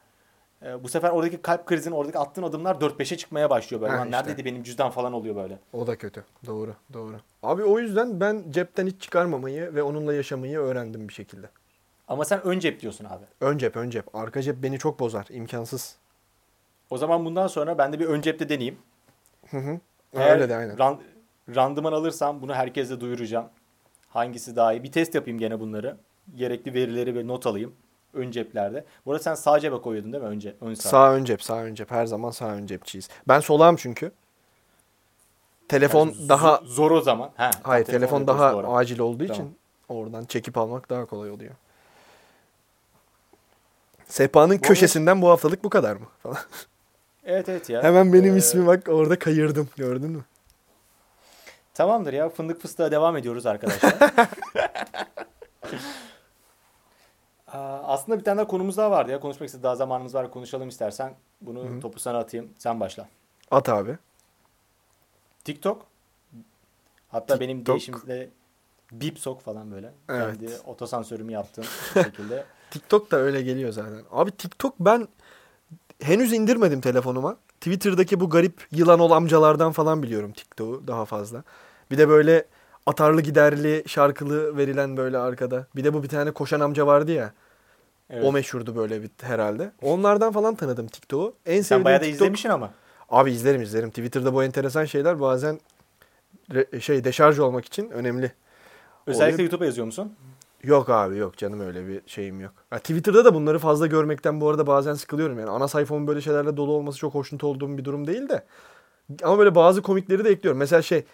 Ee, 0.62 0.84
bu 0.84 0.88
sefer 0.88 1.10
oradaki 1.10 1.42
kalp 1.42 1.66
krizinin 1.66 1.94
oradaki 1.94 2.18
attığın 2.18 2.42
adımlar 2.42 2.74
4-5'e 2.74 3.16
çıkmaya 3.16 3.50
başlıyor 3.50 3.82
böyle. 3.82 3.92
Ha, 3.92 4.04
işte. 4.04 4.10
neredeydi 4.10 4.44
benim 4.44 4.62
cüzdan 4.62 4.90
falan 4.90 5.12
oluyor 5.12 5.36
böyle. 5.36 5.58
O 5.72 5.86
da 5.86 5.96
kötü. 5.98 6.24
Doğru, 6.46 6.74
doğru. 6.92 7.16
Abi 7.42 7.64
o 7.64 7.78
yüzden 7.78 8.20
ben 8.20 8.44
cepten 8.50 8.86
hiç 8.86 9.02
çıkarmamayı 9.02 9.74
ve 9.74 9.82
onunla 9.82 10.14
yaşamayı 10.14 10.58
öğrendim 10.58 11.08
bir 11.08 11.14
şekilde. 11.14 11.50
Ama 12.08 12.24
sen 12.24 12.46
ön 12.46 12.58
cep 12.58 12.80
diyorsun 12.80 13.04
abi. 13.04 13.24
Ön 13.40 13.58
cep, 13.58 13.76
ön 13.76 13.90
cep. 13.90 14.14
Arka 14.14 14.42
cep 14.42 14.62
beni 14.62 14.78
çok 14.78 15.00
bozar. 15.00 15.26
imkansız. 15.30 15.96
O 16.90 16.98
zaman 16.98 17.24
bundan 17.24 17.46
sonra 17.46 17.78
ben 17.78 17.92
de 17.92 18.00
bir 18.00 18.04
ön 18.06 18.20
cepte 18.20 18.48
deneyeyim. 18.48 18.78
Hı 19.50 19.56
hı. 19.58 19.80
Eğer 20.14 20.30
Öyle 20.34 20.48
de 20.48 20.56
aynen. 20.56 20.76
ran- 20.78 21.00
randıman 21.56 21.92
alırsam 21.92 22.42
bunu 22.42 22.54
herkese 22.54 23.00
duyuracağım. 23.00 23.46
Hangisi 24.08 24.56
daha 24.56 24.72
iyi? 24.72 24.82
Bir 24.82 24.92
test 24.92 25.14
yapayım 25.14 25.38
gene 25.38 25.60
bunları. 25.60 25.96
Gerekli 26.36 26.74
verileri 26.74 27.14
ve 27.14 27.26
not 27.26 27.46
alayım. 27.46 27.74
Ön 28.14 28.30
ceplerde. 28.30 28.84
Bu 29.06 29.12
arada 29.12 29.22
sen 29.22 29.34
sağ 29.34 29.60
cebe 29.60 29.76
koyuyordun 29.80 30.12
değil 30.12 30.24
mi? 30.24 30.30
Önce, 30.30 30.54
ön 30.60 30.74
sağ. 30.74 30.88
Sağ 30.88 31.12
ön 31.12 31.24
cep, 31.24 31.42
sağ 31.42 31.56
ön 31.62 31.74
cep. 31.74 31.90
Her 31.90 32.06
zaman 32.06 32.30
sağ 32.30 32.52
ön 32.54 32.66
cepçiyiz. 32.66 33.08
Ben 33.28 33.40
solağım 33.40 33.76
çünkü. 33.76 34.12
Telefon 35.68 36.06
Yani 36.06 36.28
daha 36.28 36.60
zor 36.64 36.90
o 36.90 37.00
zaman. 37.00 37.30
Ha, 37.36 37.50
hayır 37.62 37.84
telefon 37.84 38.26
daha 38.26 38.52
doğru. 38.52 38.74
acil 38.74 38.98
olduğu 38.98 39.26
Tamam. 39.26 39.32
için 39.42 39.56
oradan 39.88 40.24
çekip 40.24 40.58
almak 40.58 40.90
daha 40.90 41.04
kolay 41.04 41.30
oluyor. 41.30 41.54
Sehpanın 44.06 44.52
arada- 44.52 44.62
köşesinden 44.62 45.22
bu 45.22 45.28
haftalık 45.28 45.64
bu 45.64 45.70
kadar 45.70 45.96
mı? 45.96 46.06
Falan. 46.22 46.36
Evet 47.28 47.48
evet 47.48 47.70
ya. 47.70 47.82
Hemen 47.82 48.12
benim 48.12 48.34
Ee, 48.34 48.38
ismi 48.38 48.66
bak 48.66 48.88
orada 48.88 49.18
kayırdım. 49.18 49.68
Gördün 49.76 50.10
mü? 50.10 50.24
Tamamdır 51.74 52.12
ya. 52.12 52.28
Fındık 52.28 52.60
fıstığa 52.62 52.90
devam 52.90 53.16
ediyoruz 53.16 53.46
arkadaşlar. 53.46 53.94
Aslında 57.84 58.18
bir 58.18 58.24
tane 58.24 58.38
daha 58.38 58.46
konumuz 58.46 58.76
daha 58.76 58.90
vardı 58.90 59.10
ya. 59.10 59.20
Konuşmak 59.20 59.46
istedim. 59.46 59.62
Daha 59.62 59.76
zamanımız 59.76 60.14
var. 60.14 60.30
Konuşalım 60.30 60.68
istersen. 60.68 61.14
Bunu 61.40 61.80
topu 61.80 62.00
sana 62.00 62.18
atayım. 62.18 62.50
Sen 62.58 62.80
başla. 62.80 63.08
At 63.50 63.68
abi. 63.68 63.98
TikTok. 65.44 65.86
Hatta 67.08 67.40
benim 67.40 67.58
TikTok. 67.58 67.74
değişimde 67.74 68.28
bip 68.92 69.18
sok 69.18 69.42
falan 69.42 69.72
böyle. 69.72 69.92
Evet. 70.08 70.38
Kendi 70.38 70.52
otosansörümü 70.66 71.32
yaptığım 71.32 71.64
şekilde. 71.94 72.44
TikTok 72.70 73.10
da 73.10 73.16
öyle 73.16 73.42
geliyor 73.42 73.72
zaten. 73.72 74.02
Abi 74.10 74.30
TikTok 74.30 74.74
ben 74.80 75.08
henüz 76.02 76.32
indirmedim 76.32 76.80
telefonuma. 76.80 77.36
Twitter'daki 77.60 78.20
bu 78.20 78.30
garip 78.30 78.66
yılan 78.72 79.00
ol 79.00 79.10
amcalardan 79.10 79.72
falan 79.72 80.02
biliyorum 80.02 80.32
TikTok'u 80.32 80.86
daha 80.86 81.04
fazla. 81.04 81.42
Bir 81.90 81.98
de 81.98 82.08
böyle 82.08 82.44
atarlı 82.86 83.20
giderli 83.20 83.84
şarkılı 83.86 84.56
verilen 84.56 84.96
böyle 84.96 85.18
arkada. 85.18 85.66
Bir 85.76 85.84
de 85.84 85.94
bu 85.94 86.02
bir 86.02 86.08
tane 86.08 86.30
koşan 86.30 86.60
amca 86.60 86.86
vardı 86.86 87.12
ya. 87.12 87.32
Evet. 88.10 88.24
O 88.24 88.32
meşhurdu 88.32 88.76
böyle 88.76 89.02
bir 89.02 89.10
herhalde. 89.22 89.72
Onlardan 89.82 90.32
falan 90.32 90.54
tanıdım 90.54 90.86
TikTok'u. 90.86 91.34
En 91.46 91.62
Sen 91.62 91.84
bayağı 91.84 92.00
da 92.00 92.04
TikTok- 92.04 92.10
izlemişsin 92.14 92.48
ama. 92.48 92.70
Abi 93.08 93.30
izlerim 93.30 93.62
izlerim. 93.62 93.90
Twitter'da 93.90 94.34
bu 94.34 94.44
enteresan 94.44 94.84
şeyler 94.84 95.20
bazen 95.20 95.60
re- 96.50 96.80
şey 96.80 97.04
deşarj 97.04 97.38
olmak 97.38 97.64
için 97.64 97.90
önemli. 97.90 98.32
Özellikle 99.06 99.34
Oluyor. 99.34 99.38
YouTube'a 99.38 99.66
yazıyor 99.66 99.86
musun? 99.86 100.12
Yok 100.62 100.88
abi 100.88 101.16
yok 101.16 101.36
canım 101.36 101.60
öyle 101.60 101.88
bir 101.88 102.02
şeyim 102.06 102.40
yok. 102.40 102.52
Ha, 102.70 102.78
Twitter'da 102.78 103.24
da 103.24 103.34
bunları 103.34 103.58
fazla 103.58 103.86
görmekten 103.86 104.40
bu 104.40 104.48
arada 104.48 104.66
bazen 104.66 104.94
sıkılıyorum. 104.94 105.38
Yani 105.38 105.50
ana 105.50 105.68
sayfamın 105.68 106.06
böyle 106.06 106.20
şeylerle 106.20 106.56
dolu 106.56 106.72
olması 106.72 106.98
çok 106.98 107.14
hoşnut 107.14 107.44
olduğum 107.44 107.78
bir 107.78 107.84
durum 107.84 108.06
değil 108.06 108.28
de. 108.28 108.46
Ama 109.22 109.38
böyle 109.38 109.54
bazı 109.54 109.82
komikleri 109.82 110.24
de 110.24 110.30
ekliyorum. 110.30 110.58
Mesela 110.58 110.82
şey 110.82 111.04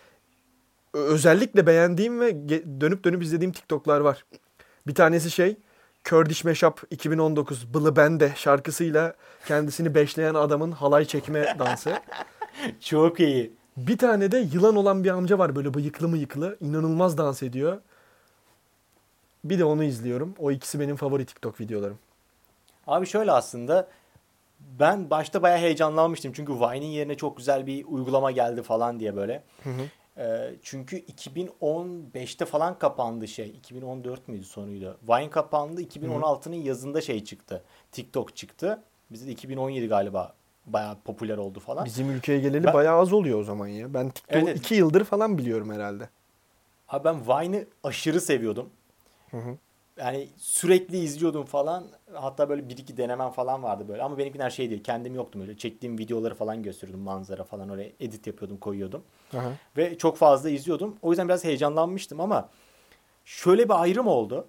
özellikle 0.93 1.67
beğendiğim 1.67 2.21
ve 2.21 2.49
dönüp 2.81 3.05
dönüp 3.05 3.23
izlediğim 3.23 3.53
TikTok'lar 3.53 4.01
var. 4.01 4.25
Bir 4.87 4.95
tanesi 4.95 5.31
şey 5.31 5.57
Kurdish 6.09 6.45
Mashup 6.45 6.83
2019 6.91 7.75
Bılı 7.75 7.97
Bende 7.97 8.33
şarkısıyla 8.37 9.15
kendisini 9.47 9.95
beşleyen 9.95 10.35
adamın 10.35 10.73
halay 10.73 11.05
çekme 11.05 11.57
dansı. 11.59 11.99
Çok 12.81 13.21
iyi. 13.21 13.53
Bir 13.77 13.99
tane 13.99 14.33
de 14.33 14.39
yılan 14.39 14.77
olan 14.77 15.05
bir 15.05 15.11
amca 15.11 15.39
var 15.39 15.57
böyle 15.57 15.75
bıyıklı 15.75 16.09
mıyıklı. 16.09 16.57
inanılmaz 16.61 17.19
dans 17.19 17.43
ediyor. 17.43 17.79
Bir 19.45 19.59
de 19.59 19.65
onu 19.65 19.85
izliyorum. 19.85 20.35
O 20.39 20.51
ikisi 20.51 20.81
benim 20.81 20.97
favori 20.97 21.27
TikTok 21.27 21.61
videolarım. 21.61 21.99
Abi 22.87 23.07
şöyle 23.07 23.33
aslında 23.33 23.89
ben 24.61 25.11
başta 25.11 25.43
bayağı 25.43 25.59
heyecanlanmıştım. 25.59 26.33
Çünkü 26.33 26.53
Vine'in 26.53 26.91
yerine 26.91 27.15
çok 27.17 27.37
güzel 27.37 27.67
bir 27.67 27.85
uygulama 27.85 28.31
geldi 28.31 28.63
falan 28.63 29.01
diye 29.01 29.17
böyle. 29.17 29.43
Ee, 30.19 30.51
çünkü 30.63 30.99
2015'te 30.99 32.45
falan 32.45 32.79
kapandı 32.79 33.29
şey. 33.29 33.49
2014 33.51 34.29
müydü 34.29 34.45
sonuydu? 34.45 34.99
Vine 35.09 35.31
kapandı. 35.31 35.83
2016'nın 35.83 36.57
yazında 36.57 37.01
şey 37.01 37.25
çıktı. 37.25 37.65
TikTok 37.93 38.37
çıktı. 38.37 38.83
Bizde 39.11 39.27
de 39.27 39.31
2017 39.33 39.89
galiba 39.89 40.35
bayağı 40.67 40.97
popüler 41.05 41.37
oldu 41.39 41.61
falan. 41.61 41.85
Bizim 41.85 42.11
ülkeye 42.11 42.41
geleli 42.41 42.65
Ben- 42.65 42.75
bayağı 42.75 42.99
az 42.99 43.13
oluyor 43.13 43.39
o 43.39 43.45
zaman 43.45 43.67
ya. 43.67 43.95
Ben 43.95 44.11
TikTok'u 44.11 44.39
Evet, 44.39 44.49
evet. 44.49 44.59
iki 44.59 44.75
yıldır 44.75 45.05
falan 45.05 45.39
biliyorum 45.39 45.73
herhalde. 45.73 46.09
Abi 46.89 47.05
ben 47.05 47.21
Vine'ı 47.27 47.67
aşırı 47.85 48.21
seviyordum. 48.21 48.71
Hı 49.35 49.41
hı. 49.41 49.57
Yani 49.99 50.29
sürekli 50.37 50.99
izliyordum 50.99 51.45
falan. 51.45 51.85
Hatta 52.13 52.49
böyle 52.49 52.69
bir 52.69 52.79
iki 52.79 52.97
denemem 52.97 53.31
falan 53.31 53.63
vardı 53.63 53.89
böyle. 53.89 54.03
Ama 54.03 54.19
benimkiler 54.19 54.51
şey 54.51 54.71
değil. 54.71 54.83
Kendim 54.83 55.15
yoktum 55.15 55.41
öyle. 55.41 55.57
Çektiğim 55.57 55.99
videoları 55.99 56.35
falan 56.35 56.63
gösteriyordum. 56.63 57.05
Manzara 57.05 57.45
falan 57.45 57.69
oraya 57.69 57.91
edit 58.01 58.27
yapıyordum 58.27 58.57
koyuyordum. 58.57 59.03
Aha. 59.37 59.53
Ve 59.77 59.99
çok 59.99 60.17
fazla 60.17 60.51
izliyordum. 60.51 60.97
O 61.03 61.11
yüzden 61.11 61.29
biraz 61.29 61.45
heyecanlanmıştım 61.45 62.21
ama 62.21 62.49
şöyle 63.25 63.65
bir 63.65 63.83
ayrım 63.83 64.07
oldu. 64.07 64.47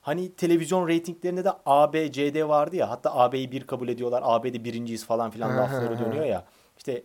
Hani 0.00 0.32
televizyon 0.32 0.88
reytinglerinde 0.88 1.44
de 1.44 1.50
A, 1.66 1.92
B, 1.92 2.12
C, 2.12 2.34
D 2.34 2.48
vardı 2.48 2.76
ya. 2.76 2.90
Hatta 2.90 3.14
AB'yi 3.14 3.52
bir 3.52 3.66
kabul 3.66 3.88
ediyorlar. 3.88 4.22
AB'de 4.24 4.64
birinciyiz 4.64 5.04
falan 5.04 5.30
filan 5.30 5.50
Hı 5.50 5.52
hı 5.52 5.58
lafları 5.58 5.98
hı. 5.98 6.04
dönüyor 6.04 6.24
ya. 6.24 6.44
İşte 6.78 7.02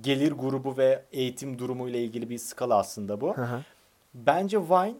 gelir 0.00 0.32
grubu 0.32 0.76
ve 0.76 1.04
eğitim 1.12 1.58
durumu 1.58 1.88
ile 1.88 2.02
ilgili 2.02 2.30
bir 2.30 2.38
skala 2.38 2.76
aslında 2.76 3.20
bu. 3.20 3.36
Hı 3.36 3.42
hı. 3.42 3.60
Bence 4.14 4.60
Vine 4.60 4.94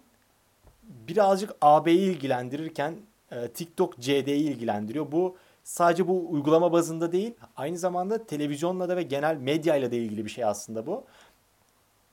birazcık 1.08 1.50
AB'yi 1.60 2.10
ilgilendirirken 2.10 2.94
e, 3.30 3.48
TikTok 3.48 3.98
CD'yi 3.98 4.50
ilgilendiriyor. 4.50 5.12
Bu 5.12 5.36
sadece 5.64 6.08
bu 6.08 6.30
uygulama 6.30 6.72
bazında 6.72 7.12
değil, 7.12 7.34
aynı 7.56 7.78
zamanda 7.78 8.26
televizyonla 8.26 8.88
da 8.88 8.96
ve 8.96 9.02
genel 9.02 9.36
medyayla 9.36 9.90
da 9.90 9.96
ilgili 9.96 10.24
bir 10.24 10.30
şey 10.30 10.44
aslında 10.44 10.86
bu. 10.86 11.04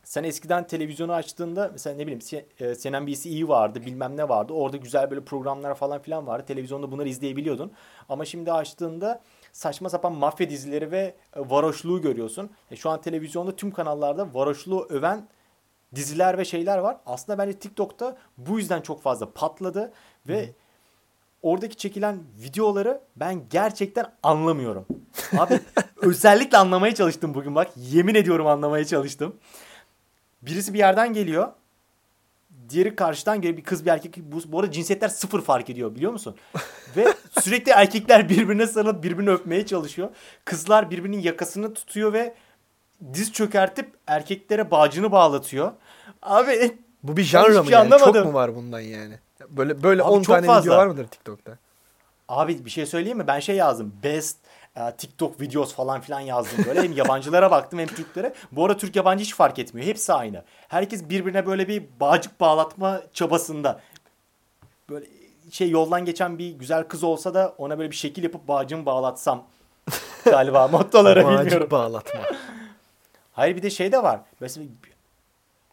Sen 0.03 0.23
eskiden 0.23 0.67
televizyonu 0.67 1.13
açtığında 1.13 1.69
mesela 1.71 1.95
ne 1.95 2.01
bileyim 2.01 2.19
C- 2.19 2.45
e, 2.59 3.47
vardı 3.47 3.81
bilmem 3.85 4.17
ne 4.17 4.29
vardı. 4.29 4.53
Orada 4.53 4.77
güzel 4.77 5.11
böyle 5.11 5.21
programlar 5.21 5.75
falan 5.75 6.01
filan 6.01 6.27
vardı. 6.27 6.45
Televizyonda 6.47 6.91
bunları 6.91 7.09
izleyebiliyordun. 7.09 7.71
Ama 8.09 8.25
şimdi 8.25 8.51
açtığında 8.51 9.21
saçma 9.51 9.89
sapan 9.89 10.13
mafya 10.13 10.49
dizileri 10.49 10.91
ve 10.91 11.15
e, 11.35 11.39
varoşluğu 11.39 12.01
görüyorsun. 12.01 12.49
E, 12.71 12.75
şu 12.75 12.89
an 12.89 13.01
televizyonda 13.01 13.55
tüm 13.55 13.71
kanallarda 13.71 14.33
varoşluğu 14.33 14.87
öven 14.89 15.27
diziler 15.95 16.37
ve 16.37 16.45
şeyler 16.45 16.77
var. 16.77 16.97
Aslında 17.05 17.37
bence 17.37 17.59
TikTok'ta 17.59 18.17
bu 18.37 18.59
yüzden 18.59 18.81
çok 18.81 19.01
fazla 19.01 19.31
patladı 19.31 19.93
ve 20.27 20.53
oradaki 21.41 21.75
çekilen 21.75 22.19
videoları 22.43 23.01
ben 23.15 23.49
gerçekten 23.49 24.05
anlamıyorum. 24.23 24.85
Abi 25.37 25.59
özellikle 26.01 26.57
anlamaya 26.57 26.95
çalıştım 26.95 27.33
bugün 27.33 27.55
bak. 27.55 27.71
Yemin 27.77 28.15
ediyorum 28.15 28.47
anlamaya 28.47 28.85
çalıştım. 28.85 29.35
Birisi 30.41 30.73
bir 30.73 30.79
yerden 30.79 31.13
geliyor. 31.13 31.47
Diğeri 32.69 32.95
karşıdan 32.95 33.41
geliyor. 33.41 33.57
Bir 33.57 33.63
kız 33.63 33.85
bir 33.85 33.91
erkek. 33.91 34.17
Bu, 34.17 34.39
bu 34.51 34.59
arada 34.59 34.71
cinsiyetler 34.71 35.07
sıfır 35.07 35.41
fark 35.41 35.69
ediyor 35.69 35.95
biliyor 35.95 36.11
musun? 36.11 36.35
Ve 36.95 37.13
sürekli 37.41 37.71
erkekler 37.71 38.29
birbirine 38.29 38.67
sarılıp 38.67 39.03
birbirini 39.03 39.29
öpmeye 39.29 39.65
çalışıyor. 39.65 40.09
Kızlar 40.45 40.91
birbirinin 40.91 41.19
yakasını 41.19 41.73
tutuyor 41.73 42.13
ve 42.13 42.35
diz 43.13 43.33
çökertip 43.33 43.93
erkeklere 44.07 44.71
bağcını 44.71 45.11
bağlatıyor. 45.11 45.71
Abi 46.21 46.77
Bu 47.03 47.17
bir 47.17 47.23
janra 47.23 47.63
mı 47.63 47.71
yani? 47.71 47.89
Çok 47.89 48.15
mu 48.25 48.33
var 48.33 48.55
bundan 48.55 48.79
yani? 48.79 49.19
Böyle 49.49 49.83
böyle 49.83 50.03
Abi 50.03 50.09
10 50.11 50.21
çok 50.21 50.35
tane 50.35 50.47
fazla. 50.47 50.61
video 50.71 50.77
var 50.77 50.87
mıdır 50.87 51.07
TikTok'ta? 51.07 51.57
Abi 52.27 52.65
bir 52.65 52.69
şey 52.69 52.85
söyleyeyim 52.85 53.17
mi? 53.17 53.27
Ben 53.27 53.39
şey 53.39 53.55
yazdım. 53.55 53.93
Best 54.03 54.37
e, 54.75 54.91
TikTok 54.97 55.41
videos 55.41 55.73
falan 55.75 56.01
filan 56.01 56.19
yazdım 56.19 56.65
böyle. 56.67 56.81
Hem 56.83 56.91
yabancılara 56.91 57.51
baktım 57.51 57.79
hem 57.79 57.87
Türklere. 57.87 58.33
Bu 58.51 58.65
arada 58.65 58.77
Türk 58.77 58.95
yabancı 58.95 59.23
hiç 59.23 59.35
fark 59.35 59.59
etmiyor. 59.59 59.87
Hepsi 59.87 60.13
aynı. 60.13 60.43
Herkes 60.67 61.09
birbirine 61.09 61.45
böyle 61.45 61.67
bir 61.67 61.83
bağcık 61.99 62.39
bağlatma 62.39 63.01
çabasında. 63.13 63.79
Böyle 64.89 65.05
şey 65.51 65.69
yoldan 65.69 66.05
geçen 66.05 66.37
bir 66.37 66.51
güzel 66.51 66.83
kız 66.83 67.03
olsa 67.03 67.33
da 67.33 67.53
ona 67.57 67.79
böyle 67.79 67.91
bir 67.91 67.95
şekil 67.95 68.23
yapıp 68.23 68.47
bağcımı 68.47 68.85
bağlatsam 68.85 69.43
galiba 70.25 70.67
mottoları 70.67 71.25
Bağcık 71.25 71.39
bilmiyorum. 71.39 71.67
bağlatma. 71.71 72.21
Hayır 73.37 73.55
bir 73.55 73.63
de 73.63 73.69
şey 73.69 73.91
de 73.91 74.03
var. 74.03 74.21
Mesela 74.39 74.65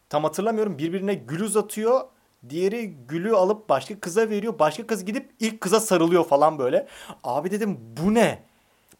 tam 0.09 0.23
hatırlamıyorum 0.23 0.77
birbirine 0.77 1.13
gül 1.13 1.41
uzatıyor. 1.41 2.01
Diğeri 2.49 2.93
gülü 3.07 3.35
alıp 3.35 3.69
başka 3.69 3.99
kıza 3.99 4.29
veriyor. 4.29 4.59
Başka 4.59 4.87
kız 4.87 5.05
gidip 5.05 5.29
ilk 5.39 5.61
kıza 5.61 5.79
sarılıyor 5.79 6.25
falan 6.25 6.59
böyle. 6.59 6.87
Abi 7.23 7.51
dedim 7.51 7.77
bu 8.01 8.13
ne? 8.13 8.43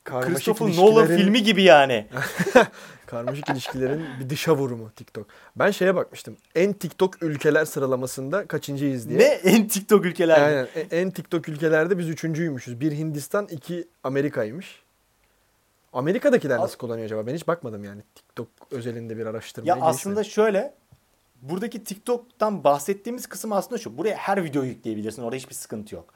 karmaşık 0.04 0.36
Christopher 0.36 0.66
ilişkilerin, 0.66 0.92
Nolan 0.92 1.08
filmi 1.08 1.44
gibi 1.44 1.64
yani. 1.64 2.08
karmaşık 3.06 3.50
ilişkilerin 3.50 4.06
bir 4.20 4.30
dışa 4.30 4.56
vurumu 4.56 4.92
TikTok. 4.92 5.28
Ben 5.56 5.72
şeye 5.72 5.96
bakmıştım. 5.96 6.38
En 6.56 6.74
TikTok 6.74 7.24
ülkeler 7.24 7.66
sıralamasında 7.66 8.46
kaçıncıyız 8.46 9.10
diye. 9.10 9.20
Ne 9.20 9.24
en 9.24 9.68
TikTok 9.68 10.06
ülkelerde. 10.06 10.42
Aynen. 10.42 10.68
E- 10.76 11.00
En 11.00 11.12
TikTok 11.12 11.50
ülkelerde 11.50 11.98
biz 11.98 12.10
üçüncüymüşüz. 12.10 12.80
Bir 12.80 12.92
Hindistan, 12.92 13.48
iki 13.48 13.88
Amerika'ymış. 14.04 14.85
Amerika'dakiler 15.96 16.60
nasıl 16.60 16.78
kullanıyor 16.78 17.06
acaba? 17.06 17.28
Ben 17.28 17.36
hiç 17.36 17.48
bakmadım 17.48 17.84
yani. 17.84 18.02
TikTok 18.16 18.48
özelinde 18.72 19.18
bir 19.18 19.26
araştırmaya 19.26 19.76
Ya 19.76 19.82
aslında 19.82 20.24
şöyle 20.24 20.74
buradaki 21.42 21.84
TikTok'tan 21.84 22.64
bahsettiğimiz 22.64 23.28
kısım 23.28 23.52
aslında 23.52 23.78
şu. 23.82 23.98
Buraya 23.98 24.16
her 24.16 24.44
videoyu 24.44 24.70
yükleyebilirsin. 24.70 25.24
Orada 25.24 25.36
hiçbir 25.36 25.56
sıkıntı 25.56 25.96
yok. 25.96 26.14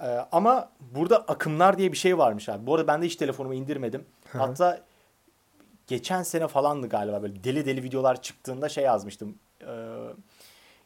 Ee, 0.00 0.06
ama 0.32 0.70
burada 0.80 1.16
akımlar 1.16 1.78
diye 1.78 1.92
bir 1.92 1.96
şey 1.96 2.18
varmış 2.18 2.48
abi. 2.48 2.66
Bu 2.66 2.74
arada 2.74 2.86
ben 2.86 3.02
de 3.02 3.06
hiç 3.06 3.16
telefonumu 3.16 3.54
indirmedim. 3.54 4.04
Hatta 4.32 4.80
geçen 5.86 6.22
sene 6.22 6.48
falandı 6.48 6.88
galiba 6.88 7.22
böyle 7.22 7.44
deli 7.44 7.66
deli 7.66 7.82
videolar 7.82 8.22
çıktığında 8.22 8.68
şey 8.68 8.84
yazmıştım. 8.84 9.38
Ee, 9.62 9.66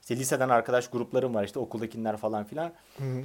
işte 0.02 0.16
liseden 0.16 0.48
arkadaş 0.48 0.90
gruplarım 0.90 1.34
var 1.34 1.44
işte 1.44 1.58
okuldakiler 1.58 2.16
falan 2.16 2.44
filan. 2.44 2.72
Hı 2.98 3.04
hı. 3.04 3.22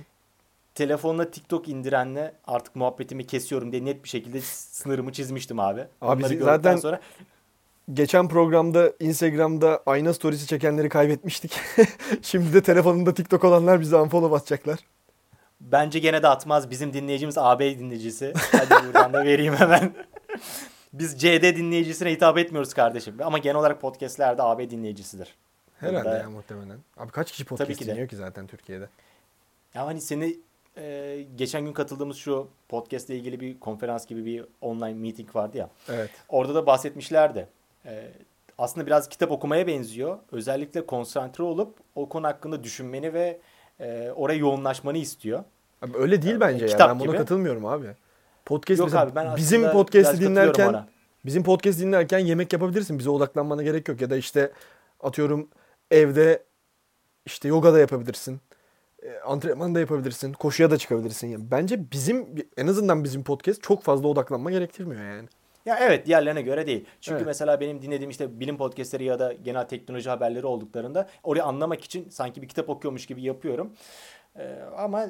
Telefonla 0.83 1.31
TikTok 1.31 1.67
indirenle 1.67 2.33
artık 2.47 2.75
muhabbetimi 2.75 3.27
kesiyorum 3.27 3.71
diye 3.71 3.85
net 3.85 4.03
bir 4.03 4.09
şekilde 4.09 4.41
sınırımı 4.41 5.11
çizmiştim 5.11 5.59
abi. 5.59 5.81
Abi 6.01 6.23
Onları 6.25 6.43
zaten- 6.43 6.77
sonra 6.77 6.99
Geçen 7.93 8.27
programda 8.27 8.93
Instagram'da 8.99 9.83
ayna 9.85 10.13
storiesi 10.13 10.47
çekenleri 10.47 10.89
kaybetmiştik. 10.89 11.59
Şimdi 12.21 12.53
de 12.53 12.61
telefonunda 12.63 13.13
TikTok 13.13 13.43
olanlar 13.43 13.79
bize 13.81 13.95
unfollow 13.95 14.37
atacaklar. 14.37 14.79
Bence 15.61 15.99
gene 15.99 16.23
de 16.23 16.27
atmaz. 16.27 16.69
Bizim 16.69 16.93
dinleyicimiz 16.93 17.37
AB 17.37 17.79
dinleyicisi. 17.79 18.33
Hadi 18.51 18.85
buradan 18.87 19.13
da 19.13 19.25
vereyim 19.25 19.55
hemen. 19.55 19.93
Biz 20.93 21.17
CD 21.21 21.43
dinleyicisine 21.55 22.11
hitap 22.11 22.37
etmiyoruz 22.37 22.73
kardeşim. 22.73 23.15
Ama 23.23 23.37
genel 23.37 23.55
olarak 23.55 23.81
podcastlerde 23.81 24.43
AB 24.43 24.69
dinleyicisidir. 24.69 25.35
Herhalde 25.79 26.05
Burada- 26.05 26.17
ya 26.17 26.29
muhtemelen. 26.29 26.77
Abi 26.97 27.11
kaç 27.11 27.31
kişi 27.31 27.45
podcast 27.45 27.67
Tabii 27.67 27.77
ki 27.79 27.85
de. 27.87 27.91
dinliyor 27.91 28.07
ki 28.07 28.15
zaten 28.15 28.47
Türkiye'de? 28.47 28.89
Ya 29.73 29.85
hani 29.85 30.01
seni 30.01 30.37
e, 30.77 31.25
geçen 31.35 31.65
gün 31.65 31.73
katıldığımız 31.73 32.17
şu 32.17 32.47
podcastle 32.69 33.15
ilgili 33.15 33.39
bir 33.39 33.59
konferans 33.59 34.05
gibi 34.05 34.25
bir 34.25 34.45
online 34.61 34.93
meeting 34.93 35.35
vardı 35.35 35.57
ya. 35.57 35.69
Evet. 35.89 36.09
Orada 36.29 36.55
da 36.55 36.65
bahsetmişlerdi. 36.65 37.47
E, 37.85 38.07
aslında 38.57 38.87
biraz 38.87 39.09
kitap 39.09 39.31
okumaya 39.31 39.67
benziyor. 39.67 40.17
Özellikle 40.31 40.85
konsantre 40.85 41.43
olup 41.43 41.77
o 41.95 42.09
konu 42.09 42.27
hakkında 42.27 42.63
düşünmeni 42.63 43.13
ve 43.13 43.39
e, 43.79 44.11
oraya 44.15 44.37
yoğunlaşmanı 44.37 44.97
istiyor. 44.97 45.43
Abi 45.81 45.97
öyle 45.97 46.21
değil 46.21 46.39
bence 46.39 46.65
ya. 46.65 46.71
kitap 46.71 46.89
Ben 46.89 46.99
buna 46.99 47.07
gibi. 47.07 47.17
katılmıyorum 47.17 47.65
abi. 47.65 47.87
Podcast 48.45 48.79
Yok 48.79 48.87
mesela 48.87 49.03
abi 49.03 49.15
ben 49.15 49.35
bizim 49.35 49.71
podcast'i 49.71 50.21
dinlerken 50.21 50.85
bizim 51.25 51.43
podcast 51.43 51.79
dinlerken 51.79 52.19
yemek 52.19 52.53
yapabilirsin. 52.53 52.99
Bize 52.99 53.09
odaklanmana 53.09 53.63
gerek 53.63 53.87
yok 53.87 54.01
ya 54.01 54.09
da 54.09 54.17
işte 54.17 54.51
atıyorum 54.99 55.47
evde 55.91 56.43
işte 57.25 57.47
yoga 57.47 57.73
da 57.73 57.79
yapabilirsin. 57.79 58.41
E, 59.03 59.19
Antrenman 59.19 59.75
da 59.75 59.79
yapabilirsin. 59.79 60.33
Koşuya 60.33 60.71
da 60.71 60.77
çıkabilirsin. 60.77 61.27
Yani 61.27 61.43
bence 61.51 61.91
bizim 61.91 62.27
en 62.57 62.67
azından 62.67 63.03
bizim 63.03 63.23
podcast 63.23 63.63
çok 63.63 63.83
fazla 63.83 64.07
odaklanma 64.07 64.51
gerektirmiyor 64.51 65.03
yani. 65.03 65.29
Ya 65.65 65.77
evet 65.81 66.05
diğerlerine 66.05 66.41
göre 66.41 66.67
değil. 66.67 66.85
Çünkü 67.01 67.17
Evet. 67.17 67.27
mesela 67.27 67.59
benim 67.59 67.81
dinlediğim 67.81 68.09
işte 68.09 68.39
bilim 68.39 68.57
podcastleri 68.57 69.03
ya 69.03 69.19
da 69.19 69.33
genel 69.33 69.63
teknoloji 69.67 70.09
haberleri 70.09 70.45
olduklarında 70.45 71.09
orayı 71.23 71.43
anlamak 71.43 71.83
için 71.83 72.09
sanki 72.09 72.41
bir 72.41 72.47
kitap 72.47 72.69
okuyormuş 72.69 73.05
gibi 73.05 73.21
yapıyorum. 73.21 73.73
Ee, 74.37 74.59
ama 74.77 75.07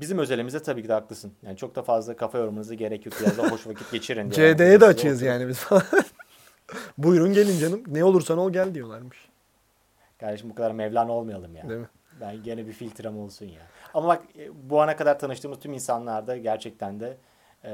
bizim 0.00 0.18
özelimizde 0.18 0.62
tabii 0.62 0.82
ki 0.82 0.88
de 0.88 0.92
haklısın. 0.92 1.32
Yani 1.42 1.56
çok 1.56 1.74
da 1.74 1.82
fazla 1.82 2.16
kafa 2.16 2.38
yormanıza 2.38 2.74
gerek 2.74 3.06
yok. 3.06 3.14
Biraz 3.20 3.38
da 3.38 3.50
hoş 3.50 3.66
vakit 3.66 3.90
geçirin. 3.92 4.30
CD'ye 4.30 4.80
de 4.80 4.84
açığız 4.84 5.22
yani 5.22 5.48
biz 5.48 5.58
falan. 5.58 5.82
Buyurun 6.98 7.32
gelin 7.32 7.58
canım. 7.58 7.82
Ne 7.86 8.04
olursan 8.04 8.38
ol 8.38 8.50
gel 8.52 8.74
diyorlarmış. 8.74 9.28
Kardeşim 10.20 10.50
bu 10.50 10.54
kadar 10.54 10.72
Mevlana 10.72 11.12
olmayalım 11.12 11.56
ya. 11.56 11.68
Değil 11.68 11.80
mi? 11.80 11.88
Ben 12.20 12.42
gene 12.42 12.66
bir 12.66 12.72
filtrem 12.72 13.18
olsun 13.18 13.46
ya. 13.46 13.62
Ama 13.94 14.08
bak 14.08 14.22
e, 14.38 14.70
bu 14.70 14.82
ana 14.82 14.96
kadar 14.96 15.18
tanıştığımız 15.18 15.58
tüm 15.58 15.72
insanlar 15.72 16.26
da 16.26 16.36
gerçekten 16.36 17.00
de 17.00 17.16
e, 17.64 17.72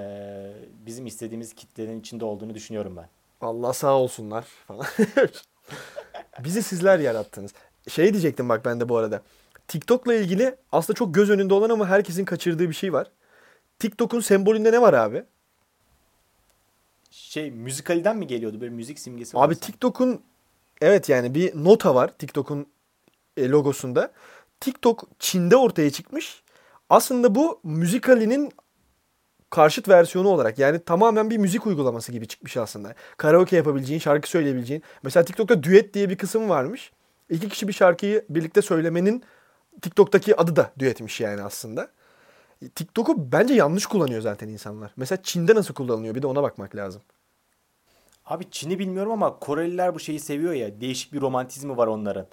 bizim 0.86 1.06
istediğimiz 1.06 1.54
kitlenin 1.54 2.00
içinde 2.00 2.24
olduğunu 2.24 2.54
düşünüyorum 2.54 2.96
ben. 2.96 3.08
Allah 3.40 3.72
sağ 3.72 3.98
olsunlar 3.98 4.42
falan. 4.42 4.86
Bizi 6.44 6.62
sizler 6.62 6.98
yarattınız. 6.98 7.52
Şey 7.88 8.12
diyecektim 8.12 8.48
bak 8.48 8.64
ben 8.64 8.80
de 8.80 8.88
bu 8.88 8.96
arada. 8.96 9.22
TikTok'la 9.68 10.14
ilgili 10.14 10.56
aslında 10.72 10.96
çok 10.96 11.14
göz 11.14 11.30
önünde 11.30 11.54
olan 11.54 11.70
ama 11.70 11.88
herkesin 11.88 12.24
kaçırdığı 12.24 12.68
bir 12.68 12.74
şey 12.74 12.92
var. 12.92 13.10
TikTok'un 13.78 14.20
sembolünde 14.20 14.72
ne 14.72 14.80
var 14.82 14.94
abi? 14.94 15.24
Şey 17.10 17.50
müzikaliden 17.50 18.16
mi 18.16 18.26
geliyordu 18.26 18.60
böyle 18.60 18.74
müzik 18.74 18.98
simgesi 18.98 19.38
Abi. 19.38 19.56
TikTok'un 19.56 20.22
evet 20.80 21.08
yani 21.08 21.34
bir 21.34 21.64
nota 21.64 21.94
var 21.94 22.10
TikTok'un 22.18 22.66
logosunda. 23.48 24.12
TikTok 24.60 25.04
Çin'de 25.18 25.56
ortaya 25.56 25.90
çıkmış. 25.90 26.42
Aslında 26.90 27.34
bu 27.34 27.60
müzikalinin 27.64 28.52
karşıt 29.50 29.88
versiyonu 29.88 30.28
olarak 30.28 30.58
yani 30.58 30.84
tamamen 30.84 31.30
bir 31.30 31.36
müzik 31.36 31.66
uygulaması 31.66 32.12
gibi 32.12 32.28
çıkmış 32.28 32.56
aslında. 32.56 32.94
Karaoke 33.16 33.56
yapabileceğin, 33.56 34.00
şarkı 34.00 34.30
söyleyebileceğin. 34.30 34.82
Mesela 35.02 35.24
TikTok'ta 35.24 35.62
düet 35.62 35.94
diye 35.94 36.10
bir 36.10 36.16
kısım 36.16 36.48
varmış. 36.48 36.92
İki 37.30 37.48
kişi 37.48 37.68
bir 37.68 37.72
şarkıyı 37.72 38.24
birlikte 38.28 38.62
söylemenin 38.62 39.22
TikTok'taki 39.82 40.36
adı 40.36 40.56
da 40.56 40.72
düetmiş 40.78 41.20
yani 41.20 41.42
aslında. 41.42 41.88
E, 42.62 42.68
TikTok'u 42.68 43.32
bence 43.32 43.54
yanlış 43.54 43.86
kullanıyor 43.86 44.20
zaten 44.20 44.48
insanlar. 44.48 44.92
Mesela 44.96 45.22
Çin'de 45.22 45.54
nasıl 45.54 45.74
kullanılıyor 45.74 46.14
bir 46.14 46.22
de 46.22 46.26
ona 46.26 46.42
bakmak 46.42 46.76
lazım. 46.76 47.02
Abi 48.26 48.50
Çin'i 48.50 48.78
bilmiyorum 48.78 49.12
ama 49.12 49.38
Koreliler 49.38 49.94
bu 49.94 50.00
şeyi 50.00 50.20
seviyor 50.20 50.52
ya. 50.52 50.80
Değişik 50.80 51.12
bir 51.12 51.20
romantizmi 51.20 51.76
var 51.76 51.86
onların. 51.86 52.26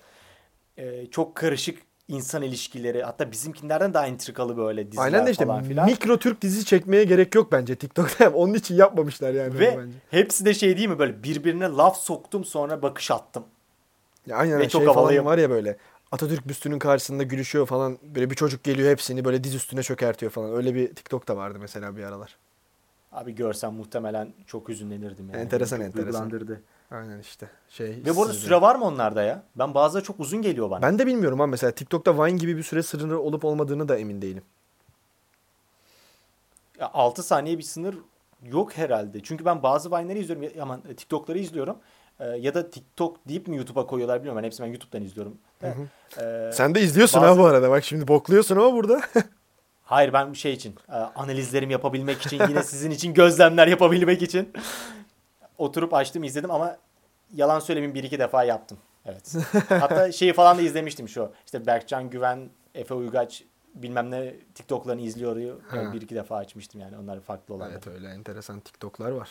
Ee, 0.77 1.07
çok 1.11 1.35
karışık 1.35 1.77
insan 2.07 2.41
ilişkileri. 2.41 3.03
Hatta 3.03 3.31
bizimkilerden 3.31 3.93
daha 3.93 4.07
entrikalı 4.07 4.57
böyle 4.57 4.87
diziler 4.91 5.03
Aynen 5.03 5.25
de 5.25 5.31
işte 5.31 5.45
falan 5.45 5.63
filan. 5.63 5.85
mikro 5.85 6.17
Türk 6.17 6.41
dizisi 6.41 6.65
çekmeye 6.65 7.03
gerek 7.03 7.35
yok 7.35 7.51
bence 7.51 7.75
TikTok'ta. 7.75 8.29
Onun 8.33 8.53
için 8.53 8.75
yapmamışlar 8.75 9.33
yani 9.33 9.59
Ve 9.59 9.77
bence. 9.77 9.97
hepsi 10.11 10.45
de 10.45 10.53
şey 10.53 10.77
değil 10.77 10.89
mi 10.89 10.99
böyle 10.99 11.23
birbirine 11.23 11.65
laf 11.65 11.97
soktum 11.97 12.45
sonra 12.45 12.81
bakış 12.81 13.11
attım. 13.11 13.43
Ya 14.27 14.37
aynen 14.37 14.59
ve 14.59 14.69
şey 14.69 14.85
çok 14.85 14.95
falan 14.95 15.25
var 15.25 15.37
ya 15.37 15.49
böyle. 15.49 15.77
Atatürk 16.11 16.47
büstünün 16.47 16.79
karşısında 16.79 17.23
gülüşüyor 17.23 17.65
falan. 17.65 17.97
Böyle 18.01 18.29
bir 18.29 18.35
çocuk 18.35 18.63
geliyor 18.63 18.91
hepsini 18.91 19.25
böyle 19.25 19.43
diz 19.43 19.55
üstüne 19.55 19.83
çökertiyor 19.83 20.31
falan. 20.31 20.55
Öyle 20.55 20.75
bir 20.75 20.95
TikTok 20.95 21.27
da 21.27 21.37
vardı 21.37 21.57
mesela 21.61 21.97
bir 21.97 22.03
aralar. 22.03 22.37
Abi 23.11 23.35
görsem 23.35 23.73
muhtemelen 23.73 24.33
çok 24.47 24.69
hüzünlenirdim 24.69 25.29
yani. 25.29 25.41
Enteresan, 25.41 25.77
Çok 25.77 25.85
enteresan. 25.85 26.31
Aynen 26.91 27.19
işte. 27.19 27.49
Şey, 27.69 27.87
Ve 28.05 28.15
bu 28.15 28.21
arada 28.21 28.33
sırrı. 28.33 28.43
süre 28.43 28.61
var 28.61 28.75
mı 28.75 28.85
onlarda 28.85 29.23
ya? 29.23 29.43
Ben 29.55 29.73
bazıları 29.73 30.03
çok 30.05 30.19
uzun 30.19 30.41
geliyor 30.41 30.69
bana. 30.69 30.81
Ben 30.81 30.99
de 30.99 31.05
bilmiyorum 31.07 31.41
ama 31.41 31.51
mesela 31.51 31.71
TikTok'ta 31.71 32.25
Vine 32.25 32.37
gibi 32.37 32.57
bir 32.57 32.63
süre 32.63 32.83
sınırı 32.83 33.19
olup 33.19 33.45
olmadığını 33.45 33.87
da 33.87 33.97
emin 33.97 34.21
değilim. 34.21 34.43
Ya 36.79 36.89
6 36.93 37.23
saniye 37.23 37.57
bir 37.57 37.63
sınır 37.63 37.95
yok 38.43 38.77
herhalde. 38.77 39.23
Çünkü 39.23 39.45
ben 39.45 39.63
bazı 39.63 39.91
Vine'leri 39.91 40.19
izliyorum. 40.19 40.49
Aman 40.61 40.81
e, 40.89 40.95
TikTok'ları 40.95 41.39
izliyorum. 41.39 41.77
Ee, 42.19 42.25
ya 42.25 42.53
da 42.53 42.69
TikTok 42.69 43.27
deyip 43.27 43.47
mi 43.47 43.57
YouTube'a 43.57 43.87
koyuyorlar 43.87 44.17
bilmiyorum. 44.19 44.41
Ben 44.41 44.45
hepsini 44.45 44.65
ben 44.65 44.71
YouTube'dan 44.71 45.03
izliyorum. 45.03 45.37
Ee, 45.63 46.49
Sen 46.53 46.75
de 46.75 46.81
izliyorsun 46.81 47.21
bazı- 47.21 47.31
ha 47.33 47.37
bu 47.39 47.45
arada. 47.45 47.69
Bak 47.69 47.83
şimdi 47.83 48.07
bokluyorsun 48.07 48.55
ama 48.55 48.73
burada. 48.73 49.01
Hayır 49.83 50.13
ben 50.13 50.33
şey 50.33 50.53
için 50.53 50.75
e, 50.89 50.93
analizlerimi 50.93 51.73
yapabilmek 51.73 52.21
için 52.21 52.41
yine 52.49 52.63
sizin 52.63 52.91
için 52.91 53.13
gözlemler 53.13 53.67
yapabilmek 53.67 54.21
için 54.21 54.49
oturup 55.57 55.93
açtım 55.93 56.23
izledim 56.23 56.51
ama 56.51 56.77
yalan 57.35 57.59
söylemeyeyim 57.59 57.95
bir 57.95 58.03
iki 58.03 58.19
defa 58.19 58.43
yaptım. 58.43 58.77
Evet. 59.05 59.33
Hatta 59.69 60.11
şeyi 60.11 60.33
falan 60.33 60.57
da 60.57 60.61
izlemiştim 60.61 61.09
şu. 61.09 61.31
İşte 61.45 61.65
Berkcan 61.65 62.09
Güven, 62.09 62.49
Efe 62.75 62.93
Uygaç 62.93 63.43
bilmem 63.75 64.11
ne 64.11 64.33
TikTok'larını 64.55 65.01
izliyor. 65.01 65.61
Ha. 65.67 65.93
Bir 65.93 66.01
iki 66.01 66.15
defa 66.15 66.35
açmıştım 66.37 66.81
yani. 66.81 66.97
Onlar 66.97 67.19
farklı 67.19 67.53
olanlar. 67.53 67.71
evet 67.71 67.87
öyle 67.87 68.07
enteresan 68.09 68.59
TikTok'lar 68.59 69.11
var. 69.11 69.29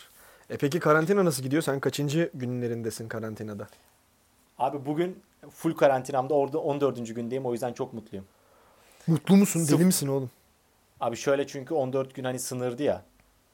E 0.50 0.56
peki 0.56 0.80
karantina 0.80 1.24
nasıl 1.24 1.42
gidiyor? 1.42 1.62
Sen 1.62 1.80
kaçıncı 1.80 2.30
günlerindesin 2.34 3.08
karantinada? 3.08 3.66
Abi 4.58 4.86
bugün 4.86 5.22
full 5.50 5.74
karantinamda 5.74 6.34
orada 6.34 6.58
14. 6.58 7.14
gündeyim 7.14 7.46
o 7.46 7.52
yüzden 7.52 7.72
çok 7.72 7.92
mutluyum. 7.92 8.26
Mutlu 9.06 9.36
musun? 9.36 9.60
Sıf- 9.60 9.76
Deli 9.76 9.84
misin 9.84 10.06
oğlum? 10.08 10.30
Abi 11.00 11.16
şöyle 11.16 11.46
çünkü 11.46 11.74
14 11.74 12.14
gün 12.14 12.24
hani 12.24 12.38
sınırdı 12.38 12.82
ya. 12.82 13.02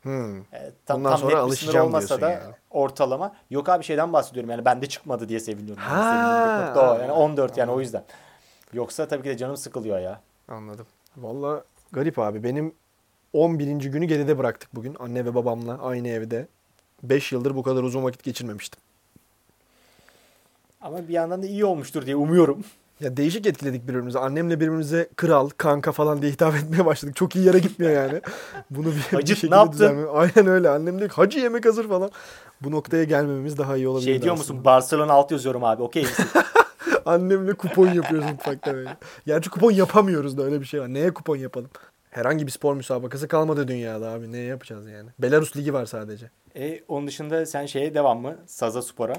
Hmm. 0.02 0.38
E, 0.40 0.72
tam, 0.86 0.98
Bundan 0.98 1.10
tam 1.10 1.18
sonra 1.18 1.42
net 1.42 1.52
bir 1.52 1.56
sınır 1.56 1.74
olmasa 1.74 2.20
da 2.20 2.30
yani. 2.30 2.54
ortalama. 2.70 3.34
Yok 3.50 3.68
abi 3.68 3.84
şeyden 3.84 4.12
bahsediyorum 4.12 4.50
yani 4.50 4.64
bende 4.64 4.86
çıkmadı 4.86 5.28
diye 5.28 5.40
seviniyorum. 5.40 5.82
Ha. 5.82 6.64
Nokta 6.66 6.94
o. 6.94 6.98
Yani 6.98 7.12
14 7.12 7.56
yani 7.56 7.70
o 7.70 7.80
yüzden. 7.80 8.04
Yoksa 8.72 9.08
tabii 9.08 9.22
ki 9.22 9.28
de 9.28 9.36
canım 9.36 9.56
sıkılıyor 9.56 9.98
ya. 9.98 10.20
Anladım. 10.48 10.86
Valla 11.16 11.64
garip 11.92 12.18
abi. 12.18 12.44
Benim 12.44 12.74
11. 13.32 13.66
günü 13.76 14.04
geride 14.04 14.38
bıraktık 14.38 14.74
bugün. 14.74 14.96
Anne 15.00 15.24
ve 15.24 15.34
babamla 15.34 15.78
aynı 15.82 16.08
evde. 16.08 16.46
5 17.02 17.32
yıldır 17.32 17.56
bu 17.56 17.62
kadar 17.62 17.82
uzun 17.82 18.04
vakit 18.04 18.22
geçirmemiştim. 18.22 18.80
Ama 20.80 21.08
bir 21.08 21.12
yandan 21.12 21.42
da 21.42 21.46
iyi 21.46 21.64
olmuştur 21.64 22.06
diye 22.06 22.16
umuyorum. 22.16 22.64
Ya 23.00 23.16
değişik 23.16 23.46
etkiledik 23.46 23.88
birbirimizi. 23.88 24.18
Annemle 24.18 24.56
birbirimize 24.60 25.08
kral, 25.16 25.48
kanka 25.48 25.92
falan 25.92 26.22
diye 26.22 26.32
hitap 26.32 26.54
etmeye 26.54 26.84
başladık. 26.86 27.16
Çok 27.16 27.36
iyi 27.36 27.46
yere 27.46 27.58
gitmiyor 27.58 27.92
yani. 27.92 28.20
Bunu 28.70 28.86
bir, 28.86 28.92
bir 28.96 29.16
Hacı, 29.16 29.34
şekilde 29.36 29.54
ne 29.54 29.58
yaptın? 29.58 29.78
düzenleme- 29.78 30.08
Aynen 30.10 30.46
öyle. 30.46 30.68
Annem 30.68 30.98
diyor 30.98 31.10
ki 31.10 31.16
hacı 31.16 31.38
yemek 31.38 31.66
hazır 31.66 31.88
falan. 31.88 32.10
Bu 32.60 32.70
noktaya 32.70 33.04
gelmememiz 33.04 33.58
daha 33.58 33.76
iyi 33.76 33.88
olabilir. 33.88 34.06
Şey 34.06 34.22
diyor 34.22 34.36
musun 34.36 34.64
Barcelona 34.64 35.12
alt 35.12 35.30
yazıyorum 35.32 35.64
abi 35.64 35.82
okey 35.82 36.02
misin? 36.02 36.26
Annemle 37.06 37.52
kupon 37.52 37.88
yapıyoruz 37.88 38.30
mutfakta 38.30 38.74
böyle. 38.74 38.96
Gerçi 39.26 39.50
kupon 39.50 39.70
yapamıyoruz 39.70 40.38
da 40.38 40.42
öyle 40.42 40.60
bir 40.60 40.66
şey 40.66 40.80
var. 40.80 40.94
Neye 40.94 41.14
kupon 41.14 41.36
yapalım? 41.36 41.70
Herhangi 42.10 42.46
bir 42.46 42.52
spor 42.52 42.74
müsabakası 42.74 43.28
kalmadı 43.28 43.68
dünyada 43.68 44.10
abi. 44.10 44.32
Neye 44.32 44.44
yapacağız 44.46 44.86
yani? 44.88 45.10
Belarus 45.18 45.56
Ligi 45.56 45.74
var 45.74 45.86
sadece. 45.86 46.30
e, 46.56 46.80
onun 46.88 47.06
dışında 47.06 47.46
sen 47.46 47.66
şeye 47.66 47.94
devam 47.94 48.20
mı? 48.20 48.36
Saza 48.46 48.82
spora. 48.82 49.12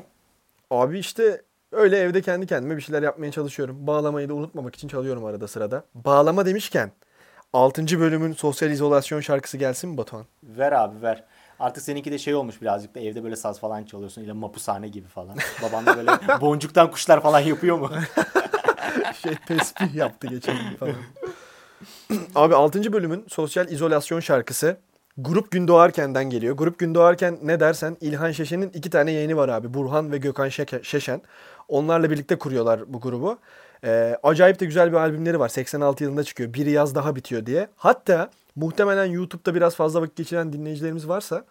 Abi 0.71 0.99
işte 0.99 1.41
öyle 1.73 1.97
evde 1.97 2.21
kendi 2.21 2.47
kendime 2.47 2.77
bir 2.77 2.81
şeyler 2.81 3.03
yapmaya 3.03 3.31
çalışıyorum. 3.31 3.87
Bağlamayı 3.87 4.29
da 4.29 4.33
unutmamak 4.33 4.75
için 4.75 4.87
çalıyorum 4.87 5.25
arada 5.25 5.47
sırada. 5.47 5.83
Bağlama 5.95 6.45
demişken 6.45 6.91
6. 7.53 7.99
bölümün 7.99 8.33
sosyal 8.33 8.71
izolasyon 8.71 9.21
şarkısı 9.21 9.57
gelsin 9.57 9.89
mi 9.89 9.97
Batuhan? 9.97 10.25
Ver 10.43 10.71
abi 10.71 11.01
ver. 11.01 11.23
Artık 11.59 11.83
seninki 11.83 12.11
de 12.11 12.17
şey 12.17 12.35
olmuş 12.35 12.61
birazcık 12.61 12.95
da 12.95 12.99
evde 12.99 13.23
böyle 13.23 13.35
saz 13.35 13.59
falan 13.59 13.83
çalıyorsun. 13.83 14.21
ile 14.21 14.33
mapushane 14.33 14.87
gibi 14.87 15.07
falan. 15.07 15.37
Baban 15.61 15.85
da 15.85 15.97
böyle 15.97 16.11
boncuktan 16.41 16.91
kuşlar 16.91 17.21
falan 17.21 17.39
yapıyor 17.39 17.77
mu? 17.77 17.89
şey 19.21 19.35
tesbih 19.47 19.95
yaptı 19.95 20.27
geçen 20.27 20.55
gün 20.57 20.77
falan. 20.77 20.95
Abi 22.35 22.55
6. 22.55 22.93
bölümün 22.93 23.25
sosyal 23.27 23.69
izolasyon 23.71 24.19
şarkısı 24.19 24.77
Grup 25.17 25.51
Gün 25.51 25.67
Doğarken'den 25.67 26.29
geliyor. 26.29 26.57
Grup 26.57 26.79
Gün 26.79 26.95
Doğarken 26.95 27.39
ne 27.41 27.59
dersen 27.59 27.97
İlhan 28.01 28.31
Şeşen'in 28.31 28.69
iki 28.69 28.89
tane 28.89 29.11
yayını 29.11 29.37
var 29.37 29.49
abi. 29.49 29.73
Burhan 29.73 30.11
ve 30.11 30.17
Gökhan 30.17 30.49
Şeşen. 30.83 31.21
Onlarla 31.67 32.11
birlikte 32.11 32.35
kuruyorlar 32.35 32.93
bu 32.93 33.01
grubu. 33.01 33.37
Ee, 33.83 34.17
acayip 34.23 34.59
de 34.59 34.65
güzel 34.65 34.91
bir 34.91 34.97
albümleri 34.97 35.39
var. 35.39 35.49
86 35.49 36.03
yılında 36.03 36.23
çıkıyor. 36.23 36.53
Bir 36.53 36.65
yaz 36.65 36.95
daha 36.95 37.15
bitiyor 37.15 37.45
diye. 37.45 37.67
Hatta 37.75 38.29
muhtemelen 38.55 39.05
YouTube'da 39.05 39.55
biraz 39.55 39.75
fazla 39.75 40.01
vakit 40.01 40.15
geçiren 40.15 40.53
dinleyicilerimiz 40.53 41.07
varsa 41.07 41.45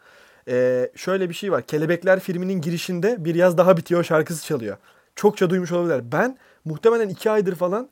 ee, 0.49 0.91
şöyle 0.97 1.29
bir 1.29 1.35
şey 1.35 1.53
var. 1.53 1.63
Kelebekler 1.63 2.21
filminin 2.21 2.61
girişinde 2.61 3.25
bir 3.25 3.35
yaz 3.35 3.59
daha 3.59 3.77
bitiyor 3.77 4.05
şarkısı 4.05 4.47
çalıyor. 4.47 4.77
Çokça 5.17 5.51
duymuş 5.51 5.73
olabilirler. 5.73 6.13
Ben 6.13 6.39
muhtemelen 6.65 7.09
iki 7.09 7.31
aydır 7.31 7.55
falan 7.55 7.89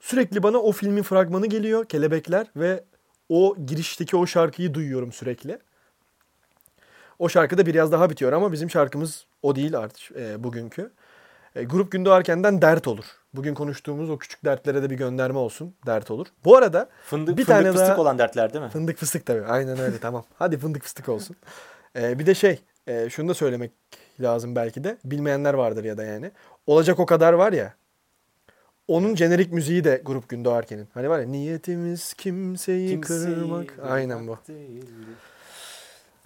sürekli 0.00 0.42
bana 0.42 0.58
o 0.58 0.72
filmin 0.72 1.02
fragmanı 1.02 1.46
geliyor. 1.46 1.84
Kelebekler 1.84 2.46
ve 2.56 2.84
o 3.28 3.56
girişteki 3.66 4.16
o 4.16 4.26
şarkıyı 4.26 4.74
duyuyorum 4.74 5.12
sürekli. 5.12 5.58
O 7.18 7.28
şarkı 7.28 7.58
da 7.58 7.66
bir 7.66 7.74
yaz 7.74 7.92
daha 7.92 8.10
bitiyor 8.10 8.32
ama 8.32 8.52
bizim 8.52 8.70
şarkımız 8.70 9.26
o 9.42 9.56
değil 9.56 9.78
artık 9.78 10.16
e, 10.16 10.44
bugünkü. 10.44 10.90
E, 11.60 11.64
Grup 11.64 11.92
Gün 11.92 12.04
Doğarken'den 12.04 12.62
dert 12.62 12.88
olur. 12.88 13.04
Bugün 13.34 13.54
konuştuğumuz 13.54 14.10
o 14.10 14.18
küçük 14.18 14.44
dertlere 14.44 14.82
de 14.82 14.90
bir 14.90 14.94
gönderme 14.96 15.38
olsun. 15.38 15.74
Dert 15.86 16.10
olur. 16.10 16.26
Bu 16.44 16.56
arada 16.56 16.88
Fındık, 17.04 17.36
Bir 17.38 17.44
fındık 17.44 17.56
tane 17.58 17.72
fıstık 17.72 17.88
daha- 17.88 18.00
olan 18.00 18.18
dertler 18.18 18.52
değil 18.52 18.64
mi? 18.64 18.70
Fındık 18.70 18.96
fıstık 18.98 19.26
tabii. 19.26 19.44
Aynen 19.44 19.78
öyle 19.78 19.98
tamam. 19.98 20.24
Hadi 20.34 20.58
fındık 20.58 20.82
fıstık 20.82 21.08
olsun. 21.08 21.36
Ee, 21.96 22.18
bir 22.18 22.26
de 22.26 22.34
şey 22.34 22.60
e, 22.86 23.10
şunu 23.10 23.28
da 23.28 23.34
söylemek 23.34 23.70
lazım 24.20 24.56
belki 24.56 24.84
de. 24.84 24.96
Bilmeyenler 25.04 25.54
vardır 25.54 25.84
ya 25.84 25.98
da 25.98 26.04
yani. 26.04 26.30
Olacak 26.66 27.00
o 27.00 27.06
kadar 27.06 27.32
var 27.32 27.52
ya. 27.52 27.74
Onun 28.88 29.16
jenerik 29.16 29.52
müziği 29.52 29.84
de 29.84 30.02
Grup 30.04 30.28
Gün 30.28 30.44
Doğarken'in. 30.44 30.88
Hani 30.94 31.10
var 31.10 31.18
ya 31.20 31.26
niyetimiz 31.26 32.14
kimseyi, 32.14 32.90
Kimseyi 32.90 33.34
kırmak. 33.34 33.74
Aynen 33.90 34.18
bu. 34.18 34.22
kırmak 34.22 34.48
değil. 34.48 34.84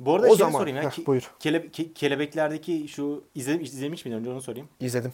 Bu 0.00 0.14
arada 0.14 0.26
O 0.26 0.28
şey 0.30 0.36
zaman- 0.38 0.58
sorayım 0.58 0.76
ya. 0.76 0.84
Heh, 0.90 1.06
buyur. 1.06 1.30
kele- 1.40 1.66
ke- 1.70 1.92
kelebeklerdeki 1.92 2.88
şu 2.88 3.24
izle, 3.34 3.60
izlemiş 3.60 4.04
miydin 4.04 4.18
önce 4.18 4.30
onu 4.30 4.40
sorayım. 4.42 4.68
İzledim. 4.80 5.12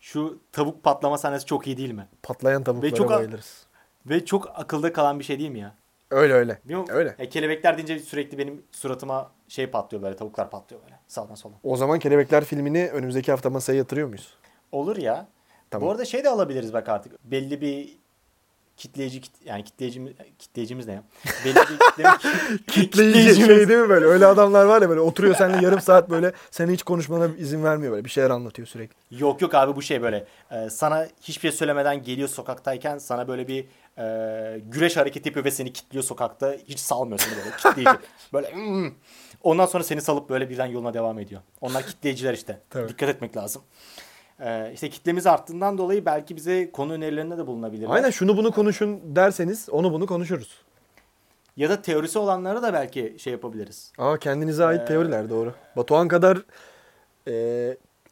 Şu 0.00 0.38
tavuk 0.52 0.82
patlama 0.82 1.18
sahnesi 1.18 1.46
çok 1.46 1.66
iyi 1.66 1.76
değil 1.76 1.90
mi? 1.92 2.08
Patlayan 2.22 2.64
tavuklara 2.64 2.92
Ve 2.92 2.96
çok- 2.96 3.10
bayılırız. 3.10 3.66
Ve 4.06 4.24
çok 4.24 4.48
akılda 4.60 4.92
kalan 4.92 5.18
bir 5.18 5.24
şey 5.24 5.38
değil 5.38 5.50
mi 5.50 5.58
ya? 5.58 5.74
Öyle 6.10 6.32
öyle. 6.34 6.58
Biliyor 6.64 6.80
musun? 6.80 6.94
Öyle. 6.94 7.14
Ya 7.18 7.28
kelebekler 7.28 7.76
deyince 7.76 7.98
sürekli 7.98 8.38
benim 8.38 8.62
suratıma 8.72 9.30
şey 9.48 9.66
patlıyor 9.66 10.02
böyle 10.02 10.16
tavuklar 10.16 10.50
patlıyor 10.50 10.82
böyle 10.82 10.98
sağdan 11.08 11.34
sola. 11.34 11.54
O 11.62 11.76
zaman 11.76 11.98
Kelebekler 11.98 12.44
filmini 12.44 12.88
önümüzdeki 12.92 13.30
hafta 13.30 13.50
masaya 13.50 13.74
yatırıyor 13.74 14.08
muyuz? 14.08 14.34
Olur 14.72 14.96
ya. 14.96 15.28
Tamam. 15.70 15.86
Bu 15.86 15.90
arada 15.92 16.04
şey 16.04 16.24
de 16.24 16.28
alabiliriz 16.28 16.72
bak 16.72 16.88
artık. 16.88 17.30
Belli 17.30 17.60
bir 17.60 17.96
kitleyici 18.80 19.20
kit, 19.20 19.32
yani 19.44 19.64
kitleyicimiz 19.64 20.12
kitleyicimiz 20.38 20.86
ne 20.86 20.92
ya? 20.92 21.02
Belli 21.44 21.54
bir 21.54 21.78
kitle, 21.78 22.04
Kitleyici 22.66 23.34
şey 23.46 23.68
değil 23.68 23.80
mi 23.80 23.88
böyle? 23.88 24.06
Öyle 24.06 24.26
adamlar 24.26 24.64
var 24.64 24.82
ya 24.82 24.88
böyle 24.88 25.00
oturuyor 25.00 25.34
seninle 25.34 25.64
yarım 25.64 25.80
saat 25.80 26.10
böyle 26.10 26.32
senin 26.50 26.72
hiç 26.72 26.82
konuşmana 26.82 27.26
izin 27.38 27.64
vermiyor 27.64 27.92
böyle. 27.92 28.04
Bir 28.04 28.10
şeyler 28.10 28.30
anlatıyor 28.30 28.68
sürekli. 28.68 28.94
Yok 29.20 29.42
yok 29.42 29.54
abi 29.54 29.76
bu 29.76 29.82
şey 29.82 30.02
böyle 30.02 30.26
e, 30.50 30.70
sana 30.70 31.06
hiçbir 31.20 31.40
şey 31.40 31.52
söylemeden 31.52 32.02
geliyor 32.02 32.28
sokaktayken 32.28 32.98
sana 32.98 33.28
böyle 33.28 33.48
bir 33.48 33.64
e, 33.98 34.60
güreş 34.60 34.96
hareketi 34.96 35.28
yapıyor 35.28 35.44
ve 35.44 35.50
seni 35.50 35.72
kilitliyor 35.72 36.04
sokakta 36.04 36.56
hiç 36.68 36.78
salmıyor 36.78 37.18
seni 37.18 37.36
böyle 37.36 37.56
kitleyici. 37.56 38.04
böyle 38.32 38.52
"Hmm." 38.54 38.90
ondan 39.42 39.66
sonra 39.66 39.84
seni 39.84 40.00
salıp 40.00 40.30
böyle 40.30 40.50
birden 40.50 40.66
yoluna 40.66 40.94
devam 40.94 41.18
ediyor. 41.18 41.40
Onlar 41.60 41.86
kitleyiciler 41.86 42.34
işte. 42.34 42.60
Tabii. 42.70 42.88
Dikkat 42.88 43.08
etmek 43.08 43.36
lazım. 43.36 43.62
E, 44.40 44.70
işte 44.74 44.90
kitlemiz 44.90 45.26
arttığından 45.26 45.78
dolayı 45.78 46.06
belki 46.06 46.36
bize 46.36 46.70
konu 46.72 46.92
önerilerinde 46.92 47.38
de 47.38 47.46
bulunabilirler. 47.46 47.90
Aynen 47.90 48.10
şunu 48.10 48.36
bunu 48.36 48.50
konuşun 48.52 49.00
derseniz 49.16 49.68
onu 49.70 49.92
bunu 49.92 50.06
konuşuruz. 50.06 50.58
Ya 51.56 51.70
da 51.70 51.82
teorisi 51.82 52.18
olanlara 52.18 52.62
da 52.62 52.72
belki 52.72 53.16
şey 53.18 53.32
yapabiliriz. 53.32 53.92
Aa 53.98 54.16
kendinize 54.18 54.64
ait 54.64 54.80
Ee, 54.80 54.84
teoriler 54.84 55.30
doğru. 55.30 55.54
Batuhan 55.76 56.08
kadar 56.08 56.38
e, 57.28 57.32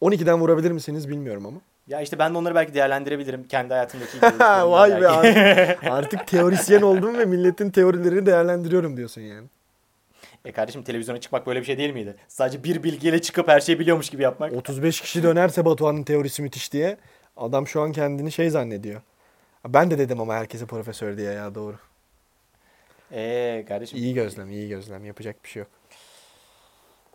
12'den 0.03 0.41
vurabilir 0.41 0.71
misiniz 0.71 1.09
bilmiyorum 1.09 1.47
ama. 1.47 1.59
Ya 1.87 2.01
işte 2.01 2.19
ben 2.19 2.35
de 2.35 2.39
onları 2.39 2.55
belki 2.55 2.75
değerlendirebilirim 2.75 3.49
kendi 3.49 3.75
hayatımdaki 3.75 4.21
Vay 4.71 5.01
be 5.01 5.09
artık 5.91 6.27
teorisyen 6.27 6.83
oldum 6.83 7.19
ve 7.19 7.25
milletin 7.25 7.71
teorilerini 7.71 8.27
değerlendiriyorum 8.27 8.97
diyorsun 8.97 9.21
yani. 9.21 9.47
E 10.49 10.53
kardeşim 10.53 10.83
televizyona 10.83 11.21
çıkmak 11.21 11.47
böyle 11.47 11.61
bir 11.61 11.65
şey 11.65 11.79
değil 11.79 11.93
miydi? 11.93 12.17
Sadece 12.29 12.65
bir 12.65 12.83
bilgiyle 12.83 13.21
çıkıp 13.23 13.49
her 13.49 13.61
şeyi 13.61 13.79
biliyormuş 13.79 14.11
gibi 14.11 14.23
yapmak. 14.23 14.53
35 14.53 15.01
kişi 15.01 15.23
dönerse 15.23 15.65
Batuhan'ın 15.65 16.03
teorisi 16.03 16.43
müthiş 16.43 16.73
diye 16.73 16.97
adam 17.37 17.67
şu 17.67 17.81
an 17.81 17.93
kendini 17.93 18.33
şey 18.33 18.51
zannediyor. 18.51 19.01
Ben 19.67 19.91
de 19.91 19.99
dedim 19.99 20.21
ama 20.21 20.35
herkese 20.35 20.67
profesör 20.67 21.17
diye 21.17 21.33
ya 21.33 21.55
doğru. 21.55 21.77
Eee 23.13 23.65
kardeşim. 23.69 23.99
İyi 23.99 24.15
gözlem, 24.15 24.51
iyi 24.51 24.69
gözlem. 24.69 25.05
Yapacak 25.05 25.45
bir 25.45 25.49
şey 25.49 25.61
yok. 25.61 25.71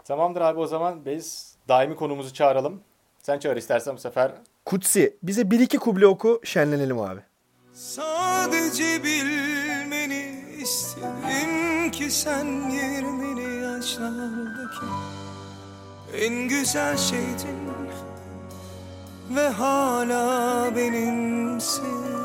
Tamamdır 0.03 0.41
abi 0.41 0.59
o 0.59 0.67
zaman 0.67 1.05
biz 1.05 1.55
daimi 1.67 1.95
konumuzu 1.95 2.33
çağıralım. 2.33 2.81
Sen 3.19 3.39
çağır 3.39 3.57
istersen 3.57 3.95
bu 3.95 3.99
sefer. 3.99 4.31
Kutsi 4.65 5.17
bize 5.23 5.51
bir 5.51 5.59
iki 5.59 5.77
kuble 5.77 6.07
oku 6.07 6.41
şenlenelim 6.43 6.99
abi. 6.99 7.19
Sadece 7.73 9.03
bilmeni 9.03 10.43
istedim 10.61 11.62
ki 11.93 12.11
sen 12.11 12.47
20'li 12.71 13.63
yaşlardaki 13.63 14.85
en 16.13 16.47
güzel 16.47 16.97
şeydin 16.97 17.63
ve 19.35 19.49
hala 19.49 20.75
benimsin. 20.75 22.22